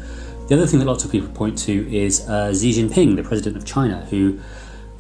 The 0.48 0.57
other 0.57 0.66
thing 0.66 0.81
that 0.81 0.87
lots 0.87 1.05
of 1.05 1.12
people 1.12 1.29
point 1.29 1.59
to 1.59 1.94
is 1.94 2.29
uh, 2.29 2.53
Xi 2.53 2.72
Jinping, 2.72 3.16
the 3.16 3.22
president 3.22 3.57
of 3.57 3.64
China, 3.64 4.05
who 4.11 4.40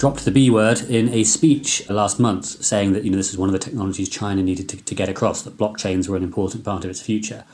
dropped 0.00 0.24
the 0.24 0.30
B 0.30 0.48
word 0.48 0.80
in 0.80 1.10
a 1.10 1.24
speech 1.24 1.86
last 1.90 2.18
month, 2.18 2.64
saying 2.64 2.94
that 2.94 3.04
you 3.04 3.10
know 3.10 3.18
this 3.18 3.30
is 3.30 3.36
one 3.36 3.50
of 3.50 3.52
the 3.52 3.58
technologies 3.58 4.08
China 4.08 4.42
needed 4.42 4.66
to, 4.70 4.78
to 4.78 4.94
get 4.94 5.10
across, 5.10 5.42
that 5.42 5.58
blockchains 5.58 6.08
were 6.08 6.16
an 6.16 6.22
important 6.22 6.64
part 6.64 6.84
of 6.84 6.90
its 6.90 7.02
future. 7.02 7.44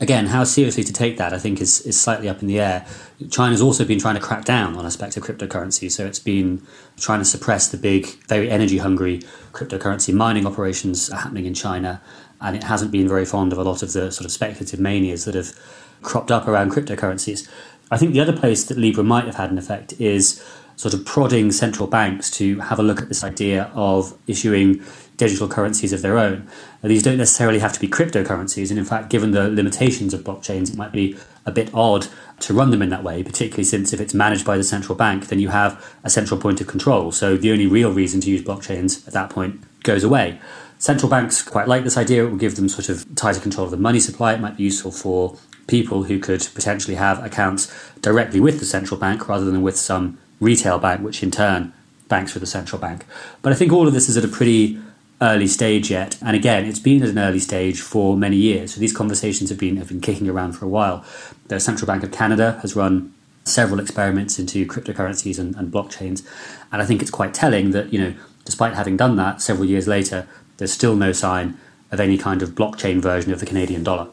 Again, 0.00 0.26
how 0.26 0.44
seriously 0.44 0.84
to 0.84 0.92
take 0.92 1.16
that, 1.16 1.34
I 1.34 1.38
think, 1.38 1.60
is, 1.60 1.80
is 1.80 2.00
slightly 2.00 2.28
up 2.28 2.42
in 2.42 2.46
the 2.46 2.60
air. 2.60 2.86
China's 3.28 3.60
also 3.60 3.84
been 3.84 3.98
trying 3.98 4.14
to 4.14 4.20
crack 4.20 4.44
down 4.44 4.76
on 4.76 4.86
aspects 4.86 5.16
of 5.16 5.24
cryptocurrency, 5.24 5.90
so 5.90 6.06
it's 6.06 6.20
been 6.20 6.64
trying 6.96 7.18
to 7.18 7.24
suppress 7.24 7.68
the 7.68 7.76
big, 7.76 8.06
very 8.28 8.48
energy 8.48 8.78
hungry 8.78 9.22
cryptocurrency 9.52 10.14
mining 10.14 10.46
operations 10.46 11.12
happening 11.12 11.44
in 11.44 11.54
China, 11.54 12.00
and 12.40 12.54
it 12.54 12.62
hasn't 12.62 12.92
been 12.92 13.08
very 13.08 13.24
fond 13.24 13.52
of 13.52 13.58
a 13.58 13.64
lot 13.64 13.82
of 13.82 13.92
the 13.92 14.12
sort 14.12 14.26
of 14.26 14.30
speculative 14.30 14.78
manias 14.78 15.24
that 15.24 15.34
have 15.34 15.58
cropped 16.02 16.30
up 16.30 16.46
around 16.46 16.70
cryptocurrencies. 16.70 17.48
I 17.90 17.96
think 17.96 18.12
the 18.12 18.20
other 18.20 18.36
place 18.36 18.62
that 18.64 18.78
Libra 18.78 19.02
might 19.02 19.24
have 19.24 19.36
had 19.36 19.50
an 19.50 19.58
effect 19.58 19.92
is 20.00 20.40
sort 20.76 20.94
of 20.94 21.04
prodding 21.04 21.52
central 21.52 21.86
banks 21.86 22.30
to 22.32 22.58
have 22.60 22.78
a 22.78 22.82
look 22.82 23.00
at 23.00 23.08
this 23.08 23.24
idea 23.24 23.70
of 23.74 24.16
issuing 24.26 24.82
digital 25.16 25.46
currencies 25.46 25.92
of 25.92 26.02
their 26.02 26.18
own. 26.18 26.46
Now, 26.82 26.88
these 26.88 27.02
don't 27.02 27.18
necessarily 27.18 27.60
have 27.60 27.72
to 27.72 27.80
be 27.80 27.88
cryptocurrencies, 27.88 28.70
and 28.70 28.78
in 28.78 28.84
fact, 28.84 29.10
given 29.10 29.30
the 29.30 29.48
limitations 29.48 30.12
of 30.12 30.22
blockchains, 30.22 30.70
it 30.70 30.76
might 30.76 30.92
be 30.92 31.16
a 31.46 31.52
bit 31.52 31.70
odd 31.72 32.08
to 32.40 32.52
run 32.52 32.70
them 32.70 32.82
in 32.82 32.88
that 32.90 33.04
way, 33.04 33.22
particularly 33.22 33.64
since 33.64 33.92
if 33.92 34.00
it's 34.00 34.14
managed 34.14 34.44
by 34.44 34.56
the 34.56 34.64
central 34.64 34.96
bank, 34.96 35.28
then 35.28 35.38
you 35.38 35.48
have 35.48 35.94
a 36.02 36.10
central 36.10 36.40
point 36.40 36.60
of 36.60 36.66
control. 36.66 37.12
So 37.12 37.36
the 37.36 37.52
only 37.52 37.66
real 37.66 37.92
reason 37.92 38.20
to 38.22 38.30
use 38.30 38.42
blockchains 38.42 39.06
at 39.06 39.14
that 39.14 39.30
point 39.30 39.62
goes 39.82 40.02
away. 40.02 40.40
Central 40.78 41.08
banks 41.08 41.42
quite 41.42 41.68
like 41.68 41.84
this 41.84 41.96
idea. 41.96 42.26
It 42.26 42.30
will 42.30 42.36
give 42.36 42.56
them 42.56 42.68
sort 42.68 42.88
of 42.88 43.14
tighter 43.14 43.40
control 43.40 43.66
of 43.66 43.70
the 43.70 43.76
money 43.76 44.00
supply. 44.00 44.34
It 44.34 44.40
might 44.40 44.56
be 44.56 44.64
useful 44.64 44.90
for 44.90 45.38
people 45.66 46.04
who 46.04 46.18
could 46.18 46.46
potentially 46.54 46.96
have 46.96 47.24
accounts 47.24 47.72
directly 48.00 48.40
with 48.40 48.58
the 48.58 48.66
central 48.66 48.98
bank 48.98 49.28
rather 49.28 49.44
than 49.44 49.62
with 49.62 49.76
some 49.76 50.18
retail 50.44 50.78
bank, 50.78 51.00
which 51.00 51.22
in 51.22 51.30
turn 51.30 51.72
banks 52.08 52.32
for 52.32 52.38
the 52.38 52.46
central 52.46 52.80
bank. 52.80 53.04
But 53.42 53.52
I 53.52 53.56
think 53.56 53.72
all 53.72 53.88
of 53.88 53.94
this 53.94 54.08
is 54.08 54.16
at 54.16 54.24
a 54.24 54.28
pretty 54.28 54.78
early 55.20 55.46
stage 55.46 55.90
yet. 55.90 56.16
And 56.22 56.36
again, 56.36 56.64
it's 56.66 56.78
been 56.78 57.02
at 57.02 57.08
an 57.08 57.18
early 57.18 57.38
stage 57.38 57.80
for 57.80 58.16
many 58.16 58.36
years. 58.36 58.74
So 58.74 58.80
these 58.80 58.92
conversations 58.92 59.50
have 59.50 59.58
been 59.58 59.76
have 59.76 59.88
been 59.88 60.00
kicking 60.00 60.28
around 60.28 60.52
for 60.52 60.64
a 60.64 60.68
while. 60.68 61.04
The 61.48 61.58
Central 61.60 61.86
Bank 61.86 62.02
of 62.02 62.12
Canada 62.12 62.58
has 62.62 62.76
run 62.76 63.12
several 63.44 63.80
experiments 63.80 64.38
into 64.38 64.66
cryptocurrencies 64.66 65.38
and, 65.38 65.54
and 65.56 65.72
blockchains. 65.72 66.26
And 66.72 66.80
I 66.82 66.86
think 66.86 67.02
it's 67.02 67.10
quite 67.10 67.34
telling 67.34 67.72
that, 67.72 67.92
you 67.92 67.98
know, 67.98 68.14
despite 68.44 68.74
having 68.74 68.96
done 68.96 69.16
that 69.16 69.42
several 69.42 69.66
years 69.66 69.86
later, 69.86 70.26
there's 70.56 70.72
still 70.72 70.96
no 70.96 71.12
sign 71.12 71.58
of 71.90 72.00
any 72.00 72.18
kind 72.18 72.42
of 72.42 72.50
blockchain 72.50 73.00
version 73.00 73.32
of 73.32 73.40
the 73.40 73.46
Canadian 73.46 73.84
dollar. 73.84 74.08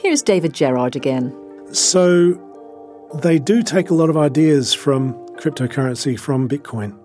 Here's 0.00 0.22
David 0.22 0.52
Gerard 0.52 0.96
again. 0.96 1.34
So 1.72 2.44
they 3.22 3.38
do 3.38 3.62
take 3.62 3.90
a 3.90 3.94
lot 3.94 4.10
of 4.10 4.16
ideas 4.16 4.74
from 4.74 5.14
cryptocurrency 5.38 6.18
from 6.18 6.48
Bitcoin. 6.48 6.98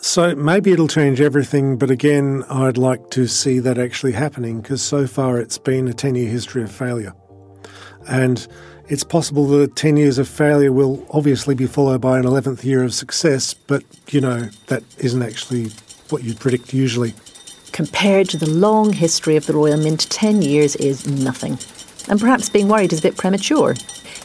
So 0.00 0.34
maybe 0.34 0.72
it'll 0.72 0.88
change 0.88 1.20
everything, 1.20 1.76
but 1.76 1.88
again, 1.88 2.44
I'd 2.50 2.76
like 2.76 3.10
to 3.10 3.28
see 3.28 3.60
that 3.60 3.78
actually 3.78 4.12
happening 4.12 4.60
because 4.60 4.82
so 4.82 5.06
far 5.06 5.38
it's 5.38 5.58
been 5.58 5.86
a 5.86 5.94
10 5.94 6.16
year 6.16 6.28
history 6.28 6.62
of 6.62 6.72
failure. 6.72 7.14
And 8.08 8.46
it's 8.88 9.04
possible 9.04 9.46
that 9.46 9.76
10 9.76 9.96
years 9.96 10.18
of 10.18 10.28
failure 10.28 10.72
will 10.72 11.06
obviously 11.10 11.54
be 11.54 11.66
followed 11.66 12.00
by 12.00 12.18
an 12.18 12.24
11th 12.24 12.64
year 12.64 12.82
of 12.82 12.92
success, 12.92 13.54
but 13.54 13.84
you 14.08 14.20
know, 14.20 14.48
that 14.66 14.82
isn't 14.98 15.22
actually 15.22 15.70
what 16.10 16.24
you'd 16.24 16.40
predict 16.40 16.74
usually. 16.74 17.14
Compared 17.70 18.28
to 18.30 18.36
the 18.36 18.50
long 18.50 18.92
history 18.92 19.36
of 19.36 19.46
the 19.46 19.54
Royal 19.54 19.78
Mint, 19.78 20.10
10 20.10 20.42
years 20.42 20.74
is 20.76 21.06
nothing. 21.06 21.58
And 22.10 22.20
perhaps 22.20 22.50
being 22.50 22.68
worried 22.68 22.92
is 22.92 22.98
a 22.98 23.02
bit 23.02 23.16
premature. 23.16 23.76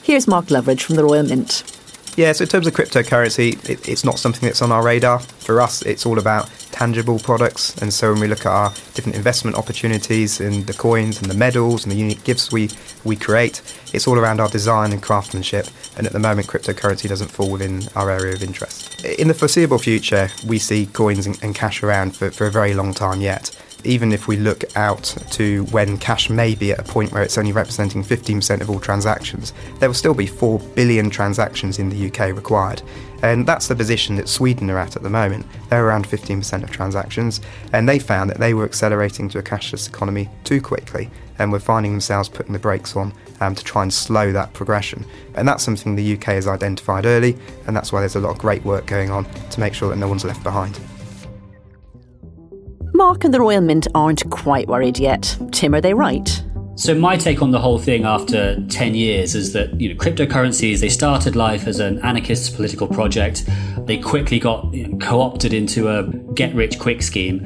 Here's 0.01 0.27
Mark 0.27 0.45
Loveridge 0.45 0.81
from 0.81 0.95
the 0.95 1.03
Royal 1.03 1.23
Mint. 1.23 1.76
Yeah, 2.17 2.31
so 2.31 2.45
in 2.45 2.49
terms 2.49 2.65
of 2.65 2.73
cryptocurrency, 2.73 3.63
it, 3.69 3.87
it's 3.87 4.03
not 4.03 4.17
something 4.17 4.41
that's 4.47 4.63
on 4.63 4.71
our 4.71 4.83
radar. 4.83 5.19
For 5.19 5.61
us, 5.61 5.83
it's 5.83 6.03
all 6.03 6.17
about 6.17 6.49
tangible 6.71 7.19
products. 7.19 7.79
And 7.79 7.93
so 7.93 8.11
when 8.11 8.21
we 8.21 8.27
look 8.27 8.39
at 8.39 8.51
our 8.51 8.71
different 8.95 9.15
investment 9.15 9.55
opportunities 9.55 10.41
and 10.41 10.65
the 10.65 10.73
coins 10.73 11.21
and 11.21 11.29
the 11.29 11.37
medals 11.37 11.83
and 11.83 11.91
the 11.91 11.95
unique 11.95 12.23
gifts 12.23 12.51
we, 12.51 12.71
we 13.03 13.15
create, 13.15 13.61
it's 13.93 14.07
all 14.07 14.17
around 14.17 14.39
our 14.39 14.49
design 14.49 14.93
and 14.93 15.03
craftsmanship. 15.03 15.67
And 15.95 16.07
at 16.07 16.13
the 16.13 16.17
moment, 16.17 16.47
cryptocurrency 16.47 17.07
doesn't 17.07 17.29
fall 17.29 17.51
within 17.51 17.83
our 17.95 18.09
area 18.09 18.33
of 18.33 18.41
interest. 18.41 19.05
In 19.05 19.27
the 19.27 19.35
foreseeable 19.35 19.77
future, 19.77 20.29
we 20.47 20.57
see 20.57 20.87
coins 20.87 21.27
and, 21.27 21.37
and 21.43 21.53
cash 21.53 21.83
around 21.83 22.15
for, 22.15 22.31
for 22.31 22.47
a 22.47 22.51
very 22.51 22.73
long 22.73 22.95
time 22.95 23.21
yet 23.21 23.55
even 23.87 24.11
if 24.11 24.27
we 24.27 24.35
look 24.35 24.63
out 24.75 25.15
to 25.31 25.63
when 25.65 25.97
cash 25.97 26.29
may 26.29 26.53
be 26.53 26.71
at 26.71 26.79
a 26.79 26.83
point 26.83 27.11
where 27.11 27.23
it's 27.23 27.37
only 27.37 27.51
representing 27.51 28.03
15% 28.03 28.61
of 28.61 28.69
all 28.69 28.79
transactions, 28.79 29.53
there 29.79 29.89
will 29.89 29.93
still 29.93 30.13
be 30.13 30.27
4 30.27 30.59
billion 30.75 31.09
transactions 31.09 31.79
in 31.79 31.89
the 31.89 32.07
UK 32.07 32.35
required. 32.35 32.81
And 33.23 33.47
that's 33.47 33.67
the 33.67 33.75
position 33.75 34.15
that 34.17 34.29
Sweden 34.29 34.69
are 34.69 34.77
at 34.77 34.95
at 34.95 35.03
the 35.03 35.09
moment. 35.09 35.45
They're 35.69 35.87
around 35.87 36.07
15% 36.07 36.63
of 36.63 36.69
transactions, 36.69 37.41
and 37.73 37.89
they 37.89 37.97
found 37.97 38.29
that 38.29 38.37
they 38.37 38.53
were 38.53 38.65
accelerating 38.65 39.29
to 39.29 39.39
a 39.39 39.43
cashless 39.43 39.87
economy 39.87 40.29
too 40.43 40.61
quickly 40.61 41.09
and 41.39 41.51
were 41.51 41.59
finding 41.59 41.93
themselves 41.93 42.29
putting 42.29 42.53
the 42.53 42.59
brakes 42.59 42.95
on 42.95 43.13
um, 43.41 43.55
to 43.55 43.63
try 43.63 43.83
and 43.83 43.93
slow 43.93 44.31
that 44.31 44.53
progression. 44.53 45.05
And 45.35 45.47
that's 45.47 45.63
something 45.63 45.95
the 45.95 46.13
UK 46.13 46.25
has 46.25 46.47
identified 46.47 47.05
early, 47.05 47.37
and 47.65 47.75
that's 47.75 47.91
why 47.91 48.01
there's 48.01 48.15
a 48.15 48.19
lot 48.19 48.31
of 48.31 48.37
great 48.37 48.63
work 48.63 48.85
going 48.85 49.09
on 49.09 49.25
to 49.49 49.59
make 49.59 49.73
sure 49.73 49.89
that 49.89 49.97
no 49.97 50.07
one's 50.07 50.25
left 50.25 50.43
behind. 50.43 50.79
Mark 52.97 53.23
and 53.23 53.31
the 53.31 53.39
Royal 53.39 53.61
Mint 53.61 53.87
aren't 53.93 54.27
quite 54.31 54.67
worried 54.67 54.97
yet. 54.97 55.37
Tim, 55.51 55.75
are 55.75 55.81
they 55.81 55.93
right? 55.93 56.43
So 56.77 56.95
my 56.95 57.15
take 57.15 57.43
on 57.43 57.51
the 57.51 57.59
whole 57.59 57.77
thing 57.77 58.05
after 58.05 58.59
10 58.69 58.95
years 58.95 59.35
is 59.35 59.53
that, 59.53 59.79
you 59.79 59.89
know, 59.89 59.95
cryptocurrencies, 59.95 60.79
they 60.79 60.89
started 60.89 61.35
life 61.35 61.67
as 61.67 61.79
an 61.79 61.99
anarchist 61.99 62.55
political 62.55 62.87
project. 62.87 63.47
They 63.85 63.99
quickly 63.99 64.39
got 64.39 64.73
you 64.73 64.87
know, 64.87 64.97
co-opted 64.97 65.53
into 65.53 65.89
a 65.89 66.07
get 66.33 66.55
rich 66.55 66.79
quick 66.79 67.03
scheme. 67.03 67.45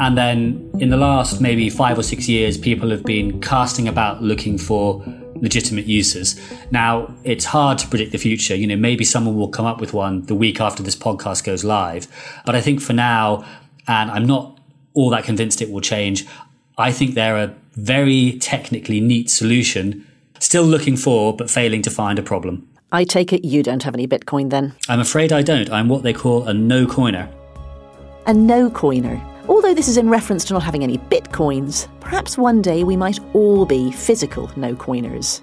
And 0.00 0.18
then 0.18 0.68
in 0.80 0.90
the 0.90 0.96
last 0.96 1.40
maybe 1.40 1.70
five 1.70 1.96
or 1.96 2.02
six 2.02 2.28
years, 2.28 2.58
people 2.58 2.90
have 2.90 3.04
been 3.04 3.40
casting 3.40 3.86
about 3.86 4.20
looking 4.20 4.58
for 4.58 5.04
legitimate 5.36 5.86
uses. 5.86 6.40
Now, 6.72 7.14
it's 7.22 7.44
hard 7.44 7.78
to 7.78 7.86
predict 7.86 8.10
the 8.10 8.18
future. 8.18 8.56
You 8.56 8.66
know, 8.66 8.76
maybe 8.76 9.04
someone 9.04 9.36
will 9.36 9.48
come 9.48 9.64
up 9.64 9.80
with 9.80 9.92
one 9.92 10.22
the 10.22 10.34
week 10.34 10.60
after 10.60 10.82
this 10.82 10.96
podcast 10.96 11.44
goes 11.44 11.62
live. 11.62 12.08
But 12.44 12.56
I 12.56 12.60
think 12.60 12.80
for 12.80 12.94
now, 12.94 13.44
and 13.86 14.10
I'm 14.10 14.26
not 14.26 14.57
all 14.98 15.10
that 15.10 15.22
convinced 15.22 15.62
it 15.62 15.70
will 15.70 15.80
change. 15.80 16.26
I 16.76 16.90
think 16.90 17.14
they're 17.14 17.36
a 17.36 17.54
very 17.74 18.36
technically 18.40 19.00
neat 19.00 19.30
solution, 19.30 20.04
still 20.40 20.64
looking 20.64 20.96
for 20.96 21.36
but 21.36 21.48
failing 21.48 21.82
to 21.82 21.90
find 21.90 22.18
a 22.18 22.22
problem. 22.22 22.68
I 22.90 23.04
take 23.04 23.32
it 23.32 23.44
you 23.44 23.62
don't 23.62 23.84
have 23.84 23.94
any 23.94 24.08
Bitcoin 24.08 24.50
then? 24.50 24.74
I'm 24.88 24.98
afraid 24.98 25.32
I 25.32 25.42
don't. 25.42 25.70
I'm 25.70 25.88
what 25.88 26.02
they 26.02 26.12
call 26.12 26.48
a 26.48 26.52
no 26.54 26.84
coiner. 26.84 27.30
A 28.26 28.34
no 28.34 28.70
coiner. 28.70 29.22
Although 29.48 29.72
this 29.72 29.86
is 29.86 29.98
in 29.98 30.10
reference 30.10 30.44
to 30.46 30.54
not 30.54 30.64
having 30.64 30.82
any 30.82 30.98
bitcoins, 30.98 31.86
perhaps 32.00 32.36
one 32.36 32.60
day 32.60 32.82
we 32.82 32.96
might 32.96 33.20
all 33.34 33.64
be 33.64 33.92
physical 33.92 34.50
no 34.56 34.74
coiners. 34.74 35.42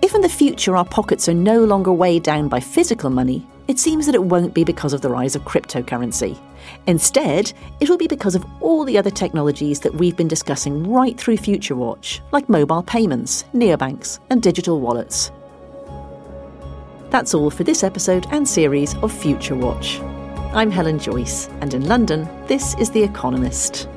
If 0.00 0.14
in 0.14 0.22
the 0.22 0.28
future 0.28 0.76
our 0.76 0.84
pockets 0.86 1.28
are 1.28 1.34
no 1.34 1.64
longer 1.64 1.92
weighed 1.92 2.22
down 2.22 2.48
by 2.48 2.60
physical 2.60 3.10
money, 3.10 3.46
it 3.68 3.78
seems 3.78 4.06
that 4.06 4.14
it 4.14 4.24
won't 4.24 4.54
be 4.54 4.64
because 4.64 4.92
of 4.92 5.00
the 5.00 5.10
rise 5.10 5.36
of 5.36 5.42
cryptocurrency. 5.42 6.38
Instead, 6.86 7.52
it 7.80 7.88
will 7.88 7.96
be 7.96 8.06
because 8.06 8.34
of 8.34 8.44
all 8.60 8.84
the 8.84 8.98
other 8.98 9.10
technologies 9.10 9.80
that 9.80 9.94
we've 9.94 10.16
been 10.16 10.28
discussing 10.28 10.90
right 10.90 11.18
through 11.18 11.36
Future 11.36 11.76
Watch, 11.76 12.20
like 12.32 12.48
mobile 12.48 12.82
payments, 12.82 13.44
neobanks, 13.54 14.18
and 14.30 14.42
digital 14.42 14.80
wallets. 14.80 15.30
That's 17.10 17.34
all 17.34 17.50
for 17.50 17.64
this 17.64 17.84
episode 17.84 18.26
and 18.32 18.48
series 18.48 18.94
of 18.96 19.12
Future 19.12 19.54
Watch. 19.54 20.00
I'm 20.52 20.70
Helen 20.70 20.98
Joyce, 20.98 21.48
and 21.60 21.74
in 21.74 21.86
London, 21.86 22.28
this 22.46 22.74
is 22.78 22.90
The 22.90 23.02
Economist. 23.02 23.88